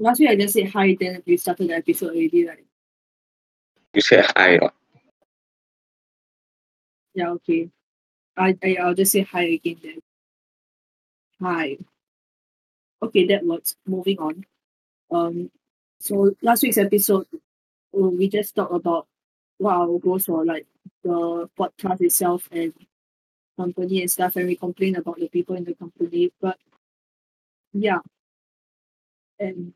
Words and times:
Last 0.00 0.20
week 0.20 0.30
I 0.30 0.36
just 0.36 0.54
said 0.54 0.70
hi, 0.70 0.96
then 0.98 1.22
we 1.26 1.36
started 1.36 1.70
the 1.70 1.74
episode 1.74 2.10
already, 2.10 2.46
right? 2.46 2.64
You 3.94 4.00
said 4.00 4.26
hi. 4.36 4.58
What? 4.58 4.74
Yeah, 7.14 7.30
okay. 7.30 7.68
I, 8.36 8.56
I 8.62 8.76
I'll 8.80 8.94
just 8.94 9.10
say 9.10 9.22
hi 9.22 9.42
again 9.42 9.76
then. 9.82 9.98
Hi. 11.42 11.78
Okay, 13.02 13.26
that 13.26 13.44
works. 13.44 13.74
Moving 13.86 14.18
on. 14.20 14.44
Um, 15.10 15.50
so 15.98 16.32
last 16.42 16.62
week's 16.62 16.78
episode, 16.78 17.26
uh, 17.34 18.08
we 18.08 18.28
just 18.28 18.54
talked 18.54 18.74
about 18.74 19.08
what 19.56 19.74
our 19.74 19.98
goals 19.98 20.28
were, 20.28 20.44
like 20.44 20.66
the 21.02 21.50
podcast 21.58 22.02
itself 22.02 22.48
and 22.52 22.72
company 23.56 24.02
and 24.02 24.10
stuff, 24.10 24.36
and 24.36 24.46
we 24.46 24.54
complain 24.54 24.94
about 24.94 25.18
the 25.18 25.28
people 25.28 25.56
in 25.56 25.64
the 25.64 25.74
company. 25.74 26.32
But 26.40 26.56
yeah, 27.72 27.98
and 29.40 29.74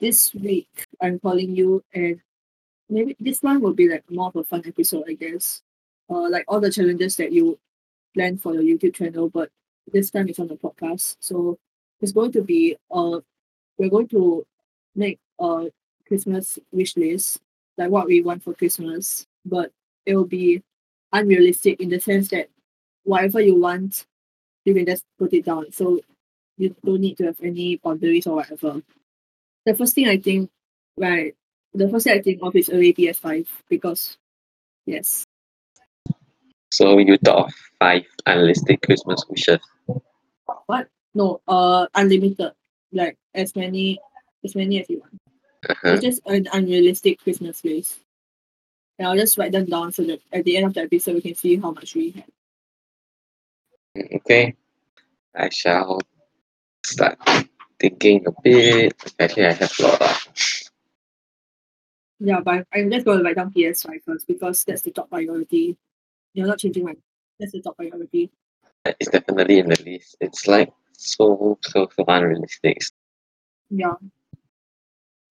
this 0.00 0.34
week 0.34 0.86
I'm 1.00 1.18
calling 1.18 1.54
you, 1.54 1.84
and 1.94 2.20
maybe 2.88 3.16
this 3.20 3.42
one 3.42 3.60
will 3.60 3.74
be 3.74 3.88
like 3.88 4.04
more 4.10 4.28
of 4.28 4.36
a 4.36 4.44
fun 4.44 4.62
episode, 4.66 5.04
I 5.08 5.14
guess. 5.14 5.62
Uh, 6.08 6.28
like 6.28 6.44
all 6.48 6.60
the 6.60 6.72
challenges 6.72 7.16
that 7.16 7.32
you 7.32 7.58
plan 8.14 8.36
for 8.36 8.54
your 8.54 8.62
YouTube 8.62 8.94
channel, 8.94 9.28
but 9.28 9.50
this 9.92 10.10
time 10.10 10.28
it's 10.28 10.38
on 10.38 10.48
the 10.48 10.56
podcast. 10.56 11.16
So 11.20 11.58
it's 12.00 12.12
going 12.12 12.32
to 12.32 12.42
be 12.42 12.76
uh 12.90 13.20
we're 13.78 13.90
going 13.90 14.08
to 14.08 14.44
make 14.94 15.18
a 15.38 15.70
Christmas 16.06 16.58
wish 16.72 16.96
list, 16.96 17.40
like 17.78 17.90
what 17.90 18.06
we 18.06 18.20
want 18.20 18.42
for 18.42 18.54
Christmas, 18.54 19.26
but 19.44 19.70
it 20.04 20.16
will 20.16 20.26
be 20.26 20.62
unrealistic 21.12 21.80
in 21.80 21.88
the 21.88 22.00
sense 22.00 22.28
that 22.28 22.48
whatever 23.04 23.40
you 23.40 23.54
want, 23.54 24.06
you 24.64 24.74
can 24.74 24.86
just 24.86 25.04
put 25.18 25.32
it 25.32 25.44
down. 25.44 25.72
So 25.72 26.00
you 26.58 26.74
don't 26.84 27.00
need 27.00 27.16
to 27.18 27.26
have 27.26 27.40
any 27.42 27.76
boundaries 27.76 28.26
or 28.26 28.36
whatever. 28.36 28.82
The 29.66 29.74
first 29.74 29.94
thing 29.94 30.08
I 30.08 30.16
think, 30.18 30.50
right, 30.96 31.34
the 31.74 31.88
first 31.88 32.04
thing 32.04 32.18
I 32.18 32.22
think 32.22 32.40
of 32.42 32.56
is 32.56 32.68
already 32.68 32.92
PS5 32.92 33.46
because, 33.68 34.16
yes, 34.86 35.24
So 36.72 36.98
you 36.98 37.18
thought 37.18 37.46
of 37.46 37.54
five 37.78 38.04
unrealistic 38.26 38.82
Christmas 38.82 39.24
wishes. 39.28 39.58
What? 40.66 40.88
No, 41.14 41.40
uh, 41.48 41.86
unlimited, 41.94 42.52
like 42.92 43.18
as 43.34 43.56
many, 43.56 43.98
as 44.44 44.54
many 44.54 44.80
as 44.80 44.88
you 44.88 45.00
want. 45.00 45.18
Uh-huh. 45.68 45.92
It's 45.92 46.02
just 46.02 46.22
an 46.26 46.48
unrealistic 46.52 47.18
Christmas 47.20 47.64
list. 47.64 47.98
And 48.98 49.08
I'll 49.08 49.16
just 49.16 49.36
write 49.36 49.52
them 49.52 49.66
down 49.66 49.92
so 49.92 50.04
that 50.04 50.20
at 50.32 50.44
the 50.44 50.56
end 50.56 50.66
of 50.66 50.74
the 50.74 50.82
episode 50.82 51.14
we 51.14 51.20
can 51.22 51.34
see 51.34 51.56
how 51.56 51.72
much 51.72 51.94
we 51.94 52.10
have. 52.12 52.24
Mm, 53.98 54.16
Okay. 54.16 54.54
I 55.34 55.48
shall 55.48 56.00
start 56.84 57.18
thinking 57.80 58.26
a 58.26 58.32
bit. 58.42 58.94
Actually, 59.18 59.46
I 59.46 59.52
have 59.52 59.72
a 59.78 59.82
lot. 59.82 60.00
lah. 60.00 60.16
Yeah, 62.20 62.40
but 62.40 62.66
I'm 62.72 62.90
just 62.90 63.06
going 63.06 63.18
to 63.18 63.24
write 63.24 63.36
down 63.36 63.50
PS5 63.50 64.02
first 64.04 64.26
because 64.28 64.62
that's 64.64 64.82
the 64.82 64.90
top 64.90 65.08
priority. 65.08 65.76
You're 66.34 66.46
not 66.46 66.58
changing 66.58 66.84
my. 66.84 66.94
That's 67.38 67.52
the 67.52 67.62
top 67.62 67.76
priority. 67.76 68.30
It's 68.84 69.10
definitely 69.10 69.58
in 69.58 69.68
the 69.68 69.82
list. 69.82 70.16
It's 70.20 70.46
like 70.46 70.70
so, 70.92 71.58
so, 71.62 71.88
so 71.96 72.04
unrealistic. 72.06 72.78
Yeah. 73.70 73.94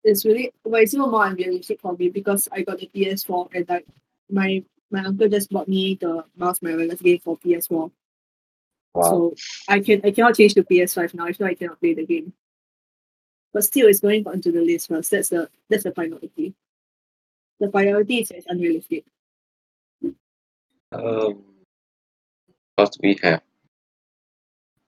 It's 0.03 0.25
really, 0.25 0.53
but 0.65 0.83
it's 0.83 0.95
even 0.95 1.11
more 1.11 1.27
unrealistic 1.27 1.81
for 1.81 1.95
me 1.95 2.09
because 2.09 2.49
I 2.51 2.63
got 2.63 2.79
the 2.79 2.91
PS4 2.95 3.55
and 3.55 3.69
like 3.69 3.87
my 4.31 4.65
my 4.91 5.05
uncle 5.05 5.29
just 5.29 5.51
bought 5.51 5.69
me 5.69 5.99
the 6.01 6.25
Miles 6.37 6.63
Morales 6.63 7.03
game 7.03 7.19
for 7.19 7.37
PS4. 7.37 7.91
Wow. 8.95 9.03
So 9.03 9.35
I 9.69 9.81
can 9.81 10.01
I 10.05 10.11
cannot 10.11 10.37
change 10.37 10.55
to 10.55 10.65
PS5 10.65 11.15
now. 11.15 11.27
If 11.27 11.41
not, 11.41 11.51
I 11.51 11.55
cannot 11.55 11.81
play 11.81 11.95
the 11.95 12.07
game. 12.07 12.33
But 13.53 13.65
still, 13.65 13.89
it's 13.89 14.01
going 14.01 14.27
onto 14.27 14.53
the 14.53 14.61
list 14.61 14.89
first. 14.89 15.11
That's 15.11 15.29
the 15.31 15.49
that's 15.69 15.85
the 15.85 15.93
priority. 15.93 16.55
The 17.61 17.69
priority 17.69 18.19
is 18.19 18.31
it's 18.31 18.47
unrealistic. 18.47 19.05
Um, 20.93 21.45
what 22.77 22.97
we 23.03 23.19
have? 23.23 23.43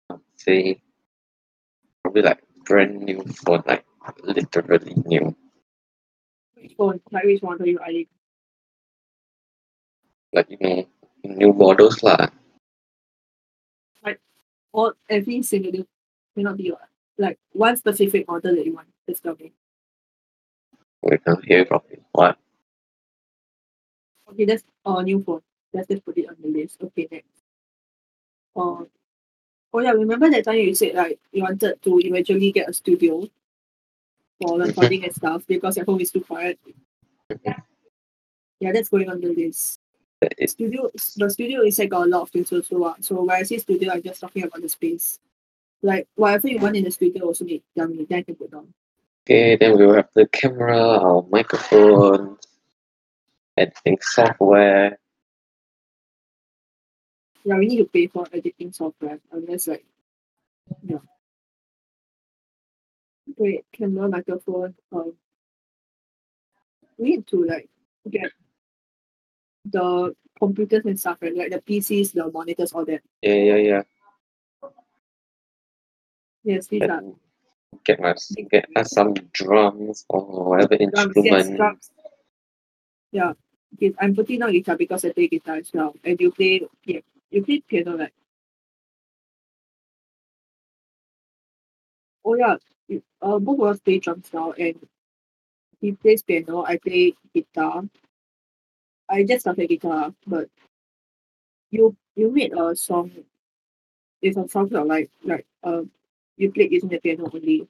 I'd 0.09 0.19
say 0.36 0.81
probably 2.03 2.22
like 2.24 2.42
brand 2.66 3.02
new 3.02 3.24
phone, 3.46 3.64
like 3.66 3.86
literally 4.24 4.94
new. 5.06 5.36
Which 6.56 6.74
phone? 6.78 7.02
Like 7.12 7.25
which 7.25 7.42
one 7.42 7.62
are 7.62 7.68
you 7.68 7.80
eyeing? 7.86 8.08
Like 10.34 10.50
you 10.50 10.58
know, 10.59 10.88
new 11.24 11.53
models 11.53 12.03
lah. 12.03 12.28
Or 14.75 14.96
every 15.09 15.41
single 15.41 15.88
cannot 16.36 16.58
be 16.58 16.69
what? 16.69 16.90
like 17.18 17.40
one 17.53 17.78
specific 17.78 18.28
model 18.28 18.56
that 18.56 18.66
you 18.66 18.74
want. 18.75 18.90
Just 19.08 19.24
tell 19.24 19.36
me. 19.40 19.53
We 21.02 21.18
can 21.18 21.41
hear 21.44 21.59
you 21.59 21.66
properly. 21.66 22.02
What? 22.12 22.38
Okay, 24.31 24.44
that's 24.44 24.66
a 24.86 25.02
new 25.02 25.24
phone. 25.24 25.40
Let's 25.72 25.88
just 25.88 26.03
put 26.03 26.18
it 26.18 26.28
on 26.28 26.36
the 26.41 26.50
list. 26.50 26.81
Okay, 26.84 27.08
next. 27.09 27.40
Uh, 28.53 28.84
oh 29.74 29.80
yeah, 29.80 29.91
remember 29.91 30.30
that 30.30 30.44
time 30.44 30.56
you 30.56 30.75
said 30.75 30.96
like 30.96 31.19
you 31.31 31.44
wanted 31.44 31.81
to 31.81 32.00
eventually 32.03 32.52
get 32.52 32.68
a 32.68 32.74
studio 32.74 33.25
for 34.42 34.59
recording 34.59 35.06
and 35.06 35.16
stuff 35.16 35.47
because 35.47 35.78
at 35.78 35.86
home 35.86 36.02
is 36.02 36.12
too 36.12 36.19
quiet. 36.19 36.59
Yeah, 38.59 38.72
that's 38.74 38.90
going 38.90 39.09
on 39.09 39.22
the 39.22 39.34
list. 39.34 39.80
Studio, 40.47 40.90
the 41.18 41.30
studio 41.30 41.62
inside 41.62 41.90
got 41.90 42.06
a 42.06 42.09
lot 42.09 42.24
of 42.24 42.30
things 42.30 42.52
also. 42.52 42.84
Uh. 42.84 42.96
So 43.00 43.24
when 43.24 43.36
I 43.36 43.44
say 43.44 43.58
studio, 43.58 43.94
I'm 43.94 44.02
just 44.02 44.22
talking 44.22 44.44
about 44.44 44.62
the 44.62 44.69
space. 44.69 45.19
Like 45.81 46.08
whatever 46.16 46.47
you 46.47 46.59
want 46.59 46.75
in 46.75 46.84
the 46.84 46.91
studio 46.91 47.25
also 47.25 47.46
need 47.46 47.63
tell 47.78 47.88
me, 47.88 48.06
then 48.09 48.19
I 48.19 48.24
can 48.24 48.36
put 48.36 48.52
down. 48.52 48.74
okay. 49.24 49.56
Then 49.56 49.78
we 49.78 49.86
will 49.86 49.96
have 49.96 50.09
the 50.13 50.28
camera, 50.28 50.80
our 50.80 51.25
microphone, 51.30 52.38
editing 53.58 53.97
software. 54.02 54.97
Yeah, 57.44 57.57
we 57.57 57.68
need 57.68 57.78
to 57.78 57.86
pay 57.86 58.07
for 58.07 58.25
editing 58.34 58.72
software. 58.72 59.19
Unless 59.31 59.68
like 59.68 59.86
yeah. 60.84 60.97
Wait, 63.38 63.66
camera, 63.74 64.07
microphone, 64.07 64.75
um 64.92 65.13
we 66.97 67.12
need 67.12 67.28
to 67.28 67.44
like 67.44 67.69
get 68.09 68.31
the 69.66 70.16
computers 70.40 70.86
and 70.86 71.00
stuff, 71.00 71.20
right? 71.22 71.36
Like 71.36 71.52
the 71.52 71.62
PCs, 71.62 72.14
the 72.14 72.31
monitors, 72.31 72.74
all 72.74 72.86
that. 72.86 73.02
Yeah, 73.22 73.36
yeah, 73.36 73.56
yeah. 73.58 73.84
Yes, 76.44 76.68
these 76.68 76.88
are 76.90 77.03
get 77.86 78.04
us 78.04 78.34
get 78.52 78.68
us 78.75 78.92
some 78.92 79.14
drums 79.34 80.06
or 80.09 80.50
whatever 80.50 80.75
drums, 80.94 81.18
yes, 81.24 81.50
instrument. 81.50 81.58
drums. 81.58 81.92
Yeah. 83.12 83.34
Okay, 83.75 83.94
I'm 84.00 84.16
putting 84.16 84.40
down 84.42 84.54
guitar 84.54 84.78
because 84.78 85.06
I 85.06 85.14
play 85.14 85.28
guitar 85.30 85.58
as 85.58 85.72
well. 85.74 85.96
And 86.04 86.20
you 86.22 86.31
play 86.31 86.62
yeah, 86.86 87.02
you 87.31 87.44
play 87.44 87.62
piano, 87.62 87.98
right? 87.98 88.14
Oh 92.25 92.36
yeah. 92.36 92.58
you- 92.88 93.04
Uh 93.22 93.40
both 93.40 93.59
of 93.59 93.68
us 93.68 93.80
play 93.81 94.00
drums 94.00 94.30
now 94.34 94.54
and 94.54 94.78
he 95.81 95.94
plays 95.94 96.24
piano, 96.24 96.64
I 96.66 96.78
play 96.78 97.16
guitar. 97.34 97.84
I 99.10 99.24
just 99.24 99.42
started 99.42 99.70
guitar, 99.70 100.14
but 100.26 100.50
you 101.72 101.96
you 102.16 102.32
made 102.32 102.54
a 102.54 102.76
song 102.76 103.12
it's 104.22 104.38
on 104.38 104.48
SoundCloud 104.48 104.88
like 104.88 105.10
like 105.24 105.46
um 105.64 105.92
you 106.38 106.52
played 106.52 106.72
using 106.72 106.90
the 106.90 107.00
piano 107.00 107.30
only. 107.34 107.68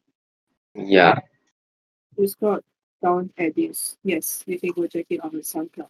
Yeah. 0.73 1.19
It's 2.17 2.35
called 2.35 2.63
Down 3.03 3.29
Eddies. 3.37 3.97
Yes, 4.03 4.43
you 4.47 4.59
can 4.59 4.71
go 4.71 4.87
check 4.87 5.05
it 5.09 5.23
out 5.23 5.33
on 5.33 5.41
SoundCloud. 5.41 5.89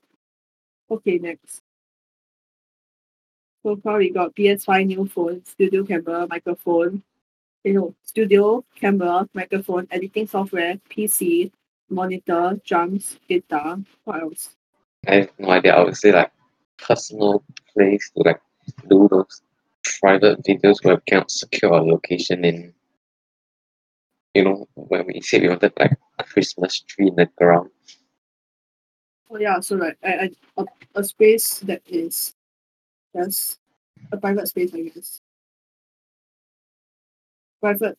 Okay, 0.92 1.18
next. 1.20 1.62
So 3.64 3.76
far 3.78 3.98
we 3.98 4.10
got 4.12 4.36
PS5 4.36 4.86
new 4.86 5.08
phone, 5.08 5.44
studio 5.46 5.84
camera, 5.84 6.28
microphone, 6.28 7.02
you 7.64 7.74
know, 7.74 7.96
studio, 8.04 8.64
camera, 8.76 9.28
microphone, 9.34 9.88
editing 9.90 10.28
software, 10.28 10.78
PC, 10.90 11.52
monitor, 11.90 12.59
drums, 12.66 13.18
guitar. 13.28 13.80
What 14.03 14.22
else? 14.22 14.56
I 15.07 15.16
have 15.16 15.29
no 15.37 15.49
idea. 15.49 15.75
I 15.75 15.84
would 15.84 15.97
say 15.97 16.11
like 16.11 16.31
personal 16.78 17.43
place 17.73 18.11
to 18.16 18.23
like 18.23 18.41
do 18.90 19.07
those 19.09 19.41
private 20.02 20.43
videos 20.43 20.84
where 20.84 20.96
we 20.96 21.02
cannot 21.07 21.31
secure 21.31 21.72
a 21.72 21.81
location 21.81 22.43
in 22.43 22.73
you 24.35 24.43
know, 24.43 24.67
when 24.75 25.07
we 25.07 25.22
said 25.22 25.41
we 25.41 25.47
wanted 25.49 25.72
like 25.79 25.97
a 26.19 26.23
Christmas 26.23 26.81
tree 26.81 27.07
in 27.07 27.16
the 27.16 27.28
ground. 27.37 27.69
Oh 29.31 29.37
yeah, 29.37 29.59
so 29.61 29.75
like 29.78 29.97
I, 30.03 30.13
I, 30.13 30.29
a, 30.57 30.66
a 30.96 31.03
space 31.03 31.59
that 31.59 31.81
is 31.87 32.35
just 33.16 33.59
a 34.11 34.17
private 34.17 34.47
space, 34.49 34.73
I 34.73 34.81
guess. 34.81 35.22
Private, 37.61 37.97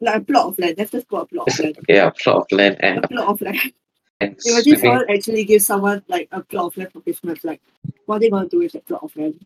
like 0.00 0.16
a 0.16 0.20
plot 0.20 0.46
of 0.46 0.58
land. 0.58 0.74
Let's 0.76 0.90
just 0.90 1.08
go 1.08 1.18
a 1.18 1.26
plot 1.26 1.48
of 1.48 1.58
land. 1.60 1.78
Okay, 1.88 1.98
a 1.98 2.10
plot 2.10 2.36
of 2.36 2.46
land 2.52 2.76
and 2.80 3.04
A 3.04 3.08
plot 3.08 3.28
of 3.28 3.40
land. 3.40 3.72
Imagine 4.20 4.78
someone 4.78 5.10
actually 5.10 5.44
gives 5.44 5.66
someone 5.66 6.02
like 6.08 6.28
a 6.32 6.42
plot 6.42 6.66
of 6.66 6.76
land 6.76 6.92
for 6.92 7.00
Christmas. 7.00 7.44
Like, 7.44 7.60
what 8.06 8.16
are 8.16 8.18
they 8.20 8.30
gonna 8.30 8.48
do 8.48 8.58
with 8.58 8.72
that 8.72 8.86
plot 8.86 9.02
of 9.02 9.16
land? 9.16 9.44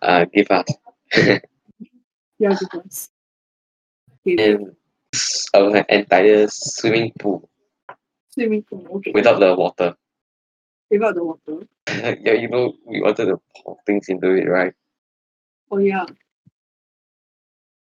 Uh, 0.00 0.24
give 0.32 0.50
us. 0.50 0.66
Yeah, 2.38 2.56
because. 2.58 3.10
Okay, 4.26 4.52
and 4.52 4.72
s- 5.14 5.46
uh, 5.54 5.70
an 5.70 5.84
entire 5.88 6.48
swimming 6.48 7.12
pool 7.20 7.48
Swimming 8.30 8.62
pool, 8.64 8.84
okay. 8.96 9.12
without 9.12 9.38
the 9.38 9.54
water. 9.54 9.94
Without 10.90 11.14
the 11.14 11.22
water. 11.24 11.66
yeah, 11.88 12.32
you 12.32 12.48
know, 12.48 12.74
we 12.84 13.00
wanted 13.00 13.26
to 13.26 13.40
pour 13.56 13.76
things 13.86 14.08
into 14.08 14.30
it, 14.34 14.48
right? 14.48 14.72
Oh 15.70 15.78
yeah. 15.78 16.06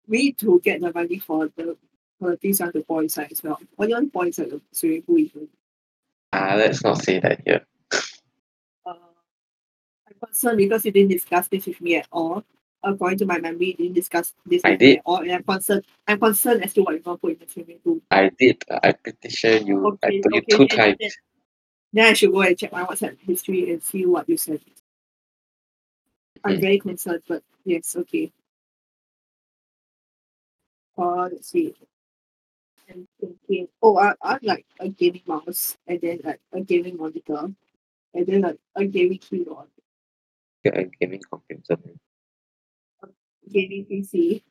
We 0.07 0.17
need 0.19 0.37
to 0.39 0.61
get 0.63 0.79
the 0.79 0.93
money 0.93 1.19
for 1.19 1.49
the 1.57 1.75
for 2.19 2.31
the 2.31 2.37
things 2.37 2.59
you 2.59 2.65
want 2.67 2.75
to 2.75 2.83
pour 2.83 3.03
inside 3.03 3.31
as 3.31 3.43
well. 3.43 3.59
What 3.75 3.87
do 3.87 3.89
you 3.89 3.95
want 3.95 4.07
to 4.07 4.11
pour 4.13 4.25
inside 4.25 4.51
the 4.51 4.61
swimming 4.71 5.01
pool 5.01 5.17
even? 5.17 5.49
Ah, 6.37 6.55
let's 6.55 6.83
not 6.83 7.01
say 7.01 7.19
that 7.19 7.39
here. 7.45 7.65
Uh, 8.85 8.91
I'm 10.07 10.15
concerned 10.21 10.57
because 10.57 10.83
you 10.85 10.91
didn't 10.91 11.11
discuss 11.11 11.47
this 11.47 11.65
with 11.65 11.79
me 11.79 11.95
at 11.95 12.07
all. 12.11 12.43
According 12.83 13.19
to 13.19 13.25
my 13.25 13.39
memory, 13.39 13.67
you 13.67 13.73
didn't 13.75 13.93
discuss 13.93 14.33
this 14.45 14.61
I 14.65 14.71
with 14.71 14.81
me 14.81 14.85
did. 14.87 14.97
at 14.97 15.01
all. 15.05 15.17
And 15.21 15.31
I'm 15.31 15.43
concerned 15.43 15.85
I'm 16.07 16.19
concerned 16.19 16.63
as 16.65 16.73
to 16.73 16.81
what 16.81 16.91
you're 16.91 16.99
gonna 16.99 17.17
put 17.17 17.31
in 17.33 17.39
the 17.39 17.47
swimming 17.51 17.79
pool. 17.79 18.01
I 18.11 18.29
did. 18.37 18.61
I'm 18.83 18.93
pretty 19.01 19.29
sure 19.29 19.55
you. 19.57 19.85
I 20.03 20.07
Okay, 20.07 20.15
you 20.17 20.21
okay, 20.37 20.41
two 20.49 20.57
then- 20.57 20.67
times. 20.67 20.97
then- 20.99 21.09
Then 21.93 22.05
I 22.07 22.13
should 22.13 22.31
go 22.33 22.41
and 22.41 22.57
check 22.59 22.73
my 22.73 22.83
WhatsApp 22.83 23.17
history 23.21 23.71
and 23.71 23.81
see 23.81 24.05
what 24.05 24.27
you 24.27 24.35
said. 24.35 24.59
I'm 26.43 26.57
Mm. 26.57 26.61
very 26.61 26.79
concerned, 26.79 27.23
but 27.27 27.41
yes, 27.63 27.95
okay. 27.95 28.33
Uh, 30.97 31.29
let's 31.31 31.47
see. 31.49 31.73
I'm 32.89 33.07
thinking. 33.19 33.67
Oh, 33.81 33.97
I 33.97 34.13
I 34.21 34.37
like 34.41 34.65
a 34.79 34.87
gaming 34.89 35.23
mouse, 35.27 35.77
and 35.87 35.99
then 36.01 36.19
like 36.23 36.39
a 36.53 36.61
gaming 36.61 36.97
monitor, 36.97 37.49
and 38.13 38.27
then 38.27 38.41
like 38.41 38.59
a 38.75 38.85
gaming 38.85 39.17
keyboard, 39.19 39.67
Get 40.63 40.77
a 40.77 40.85
gaming 40.99 41.21
computer. 41.29 41.77
gaming 43.51 43.85
PC, 43.85 44.43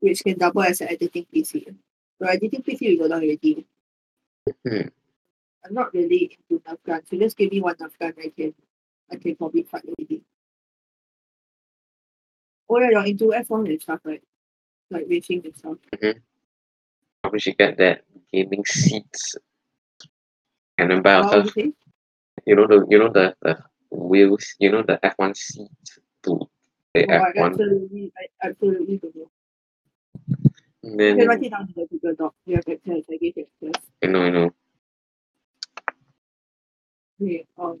which 0.00 0.22
can 0.22 0.38
double 0.38 0.62
as 0.62 0.80
an 0.80 0.88
editing 0.88 1.26
PC. 1.34 1.74
But 2.18 2.30
editing 2.30 2.62
PC 2.62 2.80
we 2.80 2.98
go 2.98 3.08
down 3.08 3.22
already. 3.22 3.66
Hmm. 4.66 4.88
I'm 5.64 5.74
not 5.74 5.92
really 5.92 6.38
into 6.50 6.62
Nerf 6.64 6.78
gun, 6.84 7.02
so 7.06 7.18
just 7.18 7.36
give 7.36 7.50
me 7.52 7.60
one 7.60 7.74
Nerf 7.76 7.98
gun, 7.98 8.14
I 8.18 8.28
can, 8.34 8.54
I 9.10 9.16
can 9.16 9.36
probably 9.36 9.62
fight 9.64 9.84
already. 9.84 10.22
Oh 12.70 12.78
yeah, 12.80 12.90
you're 12.90 13.06
into 13.06 13.24
F1 13.26 13.68
and 13.68 13.80
stuff, 13.82 14.00
right? 14.04 14.22
Like 14.90 15.06
racing 15.08 15.42
and 15.44 15.56
stuff. 15.56 15.78
Probably 17.22 17.40
should 17.40 17.58
get 17.58 17.76
that 17.78 18.04
gaming 18.32 18.64
seats. 18.64 19.36
And 20.78 20.90
then 20.90 21.02
buy 21.02 21.20
What 21.20 21.34
would 21.44 21.46
yourself, 21.46 21.54
you 22.46 22.54
know 22.56 22.66
the 22.66 22.86
you 22.88 22.98
know 22.98 23.10
the, 23.10 23.34
the 23.42 23.58
wheels, 23.90 24.54
you 24.58 24.70
know 24.70 24.82
the 24.82 24.98
F 25.04 25.14
one 25.16 25.34
seat 25.34 25.70
to 26.22 26.48
the 26.94 27.10
Oh, 27.10 27.20
I 27.20 27.30
F 27.30 27.34
one. 27.34 27.52
absolutely, 27.52 28.12
I 28.18 28.46
absolutely 28.48 28.98
don't 28.98 29.16
know. 29.16 29.30
And 30.84 30.98
You 31.08 31.16
then 31.16 31.16
can 31.16 31.26
write 31.28 31.42
it 31.42 31.50
down 31.50 31.62
in 31.68 31.74
the 31.76 31.86
Google 31.86 32.14
Doc. 32.14 32.34
You 32.46 32.56
have 32.56 32.68
access, 32.68 33.04
I 33.10 33.16
gave 33.16 33.36
you 33.36 33.46
access. 33.62 33.82
you 34.02 34.08
know, 34.10 34.22
I 34.22 34.30
know, 34.30 34.50
Okay, 37.22 37.46
um, 37.58 37.80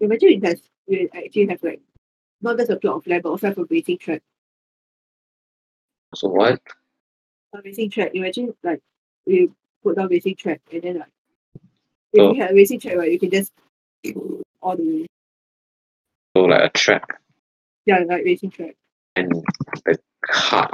imagine 0.00 0.30
you 0.30 0.40
guys 0.40 0.68
you 0.86 1.08
actually 1.14 1.46
have 1.48 1.62
like, 1.62 1.80
not 2.42 2.58
just 2.58 2.70
a 2.70 2.76
plot 2.76 2.96
of 2.96 3.06
land, 3.06 3.22
but 3.22 3.30
also 3.30 3.48
have 3.48 3.58
a 3.58 3.64
racing 3.64 3.98
track. 3.98 4.22
so 6.14 6.28
what? 6.28 6.60
A 7.54 7.60
racing 7.64 7.88
track, 7.88 8.10
imagine 8.14 8.52
like, 8.64 8.80
you 9.26 9.54
put 9.82 9.94
down 9.96 10.08
racing 10.08 10.34
track 10.34 10.60
and 10.72 10.82
then 10.82 10.98
like, 10.98 11.08
if 12.12 12.20
Oh. 12.20 12.34
you 12.34 12.42
had 12.42 12.50
a 12.50 12.54
racing 12.54 12.80
track, 12.80 12.96
right, 12.96 13.12
you 13.12 13.18
can 13.18 13.30
just 13.30 13.52
all 14.60 14.76
the 14.76 14.82
way. 14.82 15.06
So 16.36 16.42
like 16.44 16.62
a 16.62 16.68
track 16.76 17.20
Yeah, 17.86 18.00
like 18.00 18.24
racing 18.24 18.50
track. 18.50 18.74
and 19.14 19.32
a 19.86 19.94
car. 20.26 20.70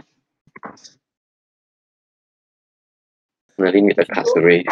Really 3.58 3.82
need 3.82 3.96
to 3.96 4.40
race. 4.40 4.64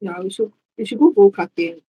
Yeah, 0.00 0.20
we 0.20 0.30
should 0.30 0.52
we 0.78 0.84
should 0.84 0.98
go 1.00 1.10
go 1.10 1.30
karting. 1.32 1.82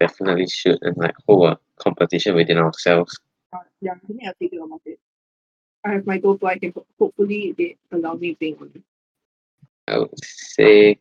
Definitely 0.00 0.48
should 0.48 0.78
and 0.82 0.96
like 0.96 1.14
hold 1.28 1.46
a 1.50 1.58
competition 1.76 2.34
within 2.34 2.58
ourselves. 2.58 3.16
Uh, 3.52 3.58
yeah, 3.80 3.92
I 3.92 4.06
think 4.06 4.20
I'll 4.26 4.34
take 4.40 4.52
it 4.52 4.60
about 4.60 4.80
it. 4.84 4.98
I 5.88 5.92
have 5.92 6.06
my 6.06 6.18
GoPro. 6.18 6.44
I 6.44 6.58
can 6.58 6.72
ho- 6.72 6.84
hopefully 6.98 7.54
they 7.56 7.76
allow 7.90 8.12
me 8.12 8.34
playing 8.34 8.58
on 8.60 8.70
it. 8.74 8.82
I 9.88 9.98
would 9.98 10.10
say 10.22 10.98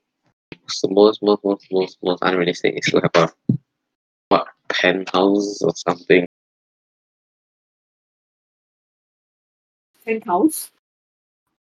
the 0.82 0.88
most 0.90 1.22
most 1.22 1.44
most 1.44 1.68
most 1.70 1.98
most 2.02 2.20
unrealistic 2.22 2.80
is 2.80 2.94
have 2.94 3.12
a 3.16 3.30
what 4.30 4.48
penthouse 4.70 5.62
or 5.62 5.74
something. 5.76 6.26
Ten 10.06 10.22
house. 10.22 10.72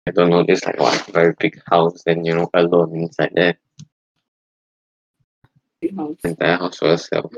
I 0.05 0.11
don't 0.11 0.29
know, 0.29 0.43
just 0.43 0.67
like 0.67 0.79
what 0.79 1.03
very 1.07 1.33
big 1.39 1.59
house 1.65 2.03
and 2.05 2.23
you 2.23 2.35
know 2.35 2.51
alone 2.53 2.95
inside 2.95 3.31
there. 3.33 3.57
Big 5.81 5.95
house. 5.95 6.17
Entire 6.23 6.57
house 6.57 6.77
for 6.77 6.89
yourself. 6.89 7.33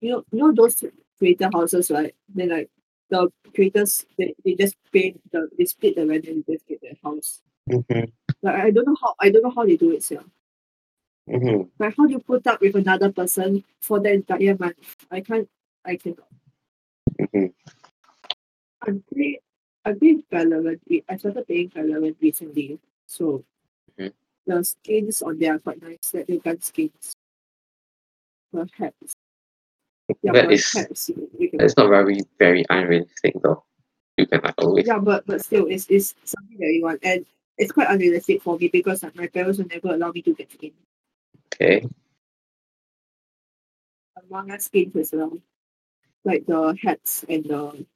You 0.00 0.10
know, 0.10 0.24
you 0.32 0.38
know 0.40 0.52
those 0.52 0.82
creator 1.16 1.48
houses, 1.54 1.92
right? 1.92 2.14
Then 2.34 2.48
like 2.48 2.70
the 3.08 3.28
creators, 3.54 4.04
they, 4.18 4.34
they 4.44 4.54
just 4.54 4.76
pay 4.92 5.14
the 5.32 5.48
they 5.58 5.64
split 5.64 5.96
the 5.96 6.06
rent 6.06 6.24
and 6.26 6.44
just 6.46 6.66
get 6.66 6.80
their 6.82 6.96
house. 7.02 7.42
Mm-hmm. 7.70 8.04
Like 8.42 8.54
I 8.54 8.70
don't 8.70 8.86
know 8.86 8.96
how 9.00 9.14
I 9.20 9.30
don't 9.30 9.42
know 9.42 9.52
how 9.54 9.64
they 9.64 9.76
do 9.76 9.92
it, 9.92 10.02
sir. 10.02 10.22
Mm-hmm. 11.28 11.62
Like 11.78 11.94
how 11.96 12.06
do 12.06 12.12
you 12.12 12.20
put 12.20 12.46
up 12.46 12.60
with 12.60 12.76
another 12.76 13.10
person 13.12 13.64
for 13.80 14.00
the 14.00 14.12
entire 14.12 14.56
month? 14.58 14.76
I 15.10 15.20
can't. 15.20 15.48
I 15.84 15.96
cannot. 15.96 16.28
Mm-hmm. 17.20 17.46
I 18.82 18.90
play. 19.12 19.40
I 19.84 19.92
played 19.92 20.28
Valorant. 20.30 20.80
I 21.08 21.16
started 21.16 21.46
playing 21.46 21.70
Valorant 21.70 22.16
recently, 22.20 22.78
so 23.06 23.44
Mhm. 23.98 24.12
the 24.46 24.64
skins 24.64 25.22
on 25.22 25.38
there 25.38 25.54
are 25.54 25.58
quite 25.58 25.80
nice. 25.80 26.12
Like 26.12 26.26
the 26.26 26.38
gun 26.38 26.60
skins. 26.60 27.14
Perhaps. 28.52 29.14
Yeah, 30.22 30.32
That 30.32 30.52
is 30.52 30.70
perhaps 30.72 31.08
you, 31.08 31.28
you 31.38 31.50
can. 31.50 31.58
that's 31.58 31.76
not 31.76 31.88
very 31.88 32.20
very 32.38 32.64
unrealistic 32.70 33.34
though. 33.42 33.64
You 34.16 34.26
can 34.26 34.40
like 34.42 34.54
always 34.58 34.86
Yeah, 34.86 34.98
but 34.98 35.26
but 35.26 35.44
still, 35.44 35.66
it's, 35.66 35.86
it's 35.88 36.14
something 36.24 36.58
that 36.58 36.72
you 36.72 36.82
want, 36.82 37.00
and 37.02 37.26
it's 37.58 37.72
quite 37.72 37.90
unrealistic 37.90 38.42
for 38.42 38.56
me 38.56 38.68
because 38.68 39.02
like, 39.02 39.16
my 39.16 39.26
parents 39.26 39.58
will 39.58 39.66
never 39.66 39.94
allow 39.94 40.12
me 40.12 40.22
to 40.22 40.34
get 40.34 40.50
skin. 40.52 40.72
okay. 41.54 41.86
Among 44.30 44.50
us 44.50 44.64
skins 44.64 44.96
as 44.96 45.12
um, 45.12 45.18
well, 45.18 45.38
like 46.24 46.46
the 46.46 46.76
hats 46.82 47.24
and 47.28 47.44
the 47.44 47.86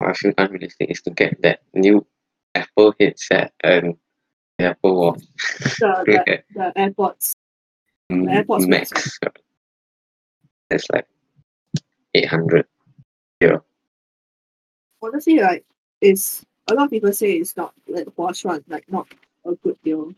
I 0.00 0.12
feel 0.14 0.32
unrealistic 0.36 0.90
is 0.90 1.02
to 1.02 1.10
get 1.10 1.40
that 1.42 1.60
new 1.74 2.04
Apple 2.54 2.94
headset 3.00 3.52
and 3.62 3.96
the 4.58 4.66
Apple 4.66 4.96
Watch 4.96 5.22
the 5.78 6.02
the, 6.06 6.42
the 6.54 6.72
AirPods. 6.76 7.32
AirPods 8.10 8.68
Max. 8.68 9.18
It's 10.70 10.88
like 10.90 11.06
eight 12.14 12.28
hundred. 12.28 12.66
Honestly, 15.02 15.40
like 15.40 15.64
it's 16.00 16.44
a 16.70 16.74
lot 16.74 16.84
of 16.84 16.90
people 16.90 17.12
say 17.12 17.32
it's 17.32 17.56
not 17.56 17.74
like 17.88 18.06
wash 18.16 18.44
one, 18.44 18.62
like 18.68 18.90
not 18.90 19.08
a 19.44 19.54
good 19.56 19.76
deal, 19.82 20.12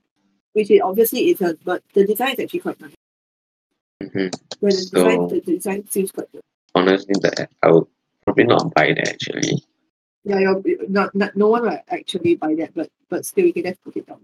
which 0.52 0.70
it 0.70 0.80
obviously 0.80 1.30
isn't. 1.30 1.64
But 1.64 1.82
the 1.94 2.04
design 2.04 2.34
is 2.34 2.40
actually 2.40 2.60
quite 2.60 2.80
nice. 2.80 2.94
Mm-hmm. 4.02 4.28
But 4.60 4.70
the 4.70 4.90
design, 4.92 5.28
So- 5.28 5.28
the 5.28 5.40
design 5.40 5.88
seems 5.88 6.12
quite 6.12 6.30
good. 6.32 6.42
Honestly, 6.74 7.14
the 7.20 7.48
I 7.62 7.70
would 7.70 7.86
probably 8.24 8.44
not 8.44 8.74
buy 8.74 8.88
that 8.88 9.08
actually. 9.08 9.62
Yeah, 10.24 10.38
you're, 10.38 10.62
not, 10.88 11.14
not 11.14 11.36
no 11.36 11.48
one 11.48 11.62
will 11.62 11.78
actually 11.88 12.34
buy 12.34 12.54
that, 12.56 12.74
but 12.74 12.90
but 13.08 13.24
still 13.24 13.46
you 13.46 13.52
can 13.52 13.64
just 13.64 13.82
put 13.84 13.96
it 13.96 14.06
down 14.06 14.20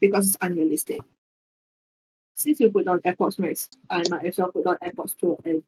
because 0.00 0.28
it's 0.28 0.36
unrealistic. 0.40 1.00
Since 2.34 2.60
you 2.60 2.70
put 2.70 2.84
down 2.86 3.00
AirPods 3.00 3.38
Max, 3.38 3.68
I 3.90 4.04
might 4.10 4.26
as 4.26 4.38
well 4.38 4.52
put 4.52 4.64
down 4.64 4.76
AirPods 4.82 5.18
Pro 5.18 5.38
and 5.44 5.62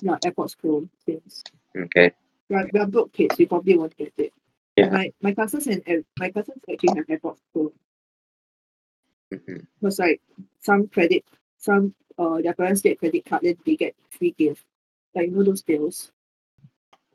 yeah, 0.00 0.16
AirPods 0.24 0.56
Pro 0.58 0.88
things. 1.04 1.42
Okay. 1.76 2.12
Are, 2.54 2.68
we 2.72 2.78
are 2.80 2.86
broke 2.86 3.12
kids, 3.12 3.36
we 3.38 3.46
probably 3.46 3.76
won't 3.76 3.96
get 3.96 4.12
it. 4.18 4.32
Yeah. 4.76 4.90
My 4.90 5.12
my 5.22 5.34
cousins 5.34 5.66
and 5.66 5.82
and 5.86 6.04
my 6.18 6.30
cousins 6.30 6.62
actually 6.70 6.96
have 6.98 7.06
AirPods 7.06 7.38
Pro 7.52 7.72
Mm-hmm. 9.34 9.56
because 9.80 9.98
like 9.98 10.20
some 10.60 10.86
credit, 10.88 11.24
some 11.58 11.94
uh 12.18 12.40
their 12.40 12.54
parents 12.54 12.80
get 12.80 12.98
credit 13.00 13.24
card, 13.24 13.42
then 13.42 13.56
they 13.66 13.74
get 13.76 13.96
free 14.10 14.30
gift. 14.38 14.64
Like 15.14 15.26
you 15.30 15.32
know 15.36 15.42
those 15.42 15.62
deals. 15.62 16.12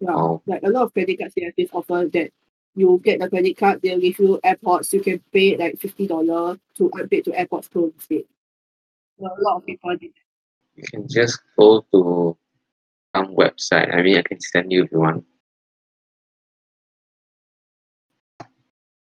Yeah, 0.02 0.12
Oh. 0.16 0.42
like 0.46 0.64
a 0.64 0.68
lot 0.70 0.84
of 0.84 0.94
credit 0.94 1.20
cards 1.20 1.34
they 1.36 1.44
have 1.46 1.54
this 1.58 1.70
offer 1.72 2.10
that 2.12 2.32
you 2.76 3.00
get 3.04 3.20
the 3.20 3.30
credit 3.30 3.56
card, 3.58 3.82
they'll 3.82 4.00
give 4.00 4.20
you 4.20 4.40
AirPods. 4.44 4.92
You 4.92 5.02
can 5.02 5.20
pay 5.32 5.56
like 5.56 5.80
fifty 5.80 6.06
dollar 6.08 6.58
to 6.76 6.92
upgrade 7.00 7.24
to 7.26 7.32
AirPods 7.32 7.72
Pro 7.72 7.86
instead. 7.86 8.24
So 9.20 9.28
a 9.28 9.42
lot 9.42 9.58
of 9.58 9.66
people 9.66 9.96
did. 9.98 10.12
that. 10.12 10.22
You 10.76 10.84
can 10.92 11.08
just 11.08 11.40
go 11.58 11.86
to 11.94 12.36
website. 13.16 13.94
I 13.94 14.02
mean, 14.02 14.18
I 14.18 14.22
can 14.22 14.40
send 14.40 14.72
you 14.72 14.84
if 14.84 14.92
you 14.92 15.00
want. 15.00 15.26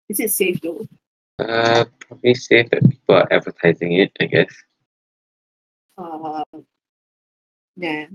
Is 0.08 0.20
it 0.20 0.30
safe 0.30 0.60
though? 0.60 0.86
Uh, 1.38 1.84
probably 1.98 2.34
safe 2.34 2.70
that 2.70 2.88
people 2.88 3.16
are 3.16 3.32
advertising 3.32 3.92
it. 3.92 4.12
I 4.20 4.26
guess. 4.26 4.54
Uh, 5.96 6.44
yeah. 7.76 8.06